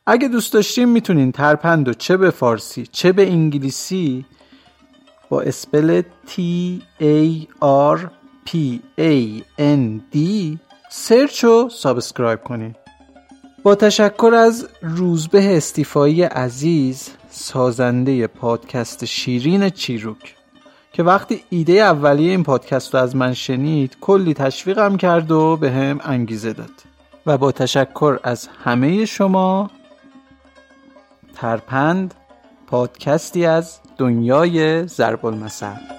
اگه 0.06 0.28
دوست 0.28 0.54
داشتین 0.54 0.86
می‌تونین 0.86 1.32
ترپند 1.32 1.88
و 1.88 1.94
چه 1.94 2.18
به 2.18 2.30
فارسی 2.30 2.88
چه 2.92 3.12
به 3.12 3.32
انگلیسی 3.32 4.26
با 5.30 5.42
spell 5.42 6.02
T 6.02 6.40
A 7.02 7.46
R 7.94 8.00
P 8.48 8.58
A 9.00 9.44
N 9.60 10.16
D 10.16 10.18
search 10.92 11.44
و 11.44 11.70
subscribe 11.70 12.44
کنید 12.44 12.76
با 13.64 13.76
تشکر 13.76 14.34
از 14.36 14.68
روزبه 14.82 15.58
استیفایی 15.58 16.24
عزیز 16.24 17.10
سازنده 17.30 18.28
پادکست 18.28 19.06
شیرین 19.06 19.70
چیروک. 19.70 20.36
که 20.94 21.04
وقتی 21.04 21.44
ایده 21.50 21.74
اولیه 21.74 22.32
این 22.32 22.44
پادکست 22.44 22.94
رو 22.94 23.00
از 23.00 23.16
من 23.16 23.34
شنید 23.34 23.98
کلی 24.02 24.34
تشویقم 24.34 24.98
کرد 24.98 25.32
و 25.32 25.58
به 25.58 25.72
هم 25.72 26.00
انگیزه 26.04 26.54
داد. 26.54 26.72
و 27.26 27.38
با 27.38 27.52
تشکر 27.52 28.20
از 28.24 28.50
همه 28.64 29.06
شما 29.06 29.72
ترپند 31.36 32.14
پادکستی 32.68 33.46
از 33.46 33.80
دنیای 33.98 34.88
ضرب 34.88 35.26
المثل. 35.26 35.99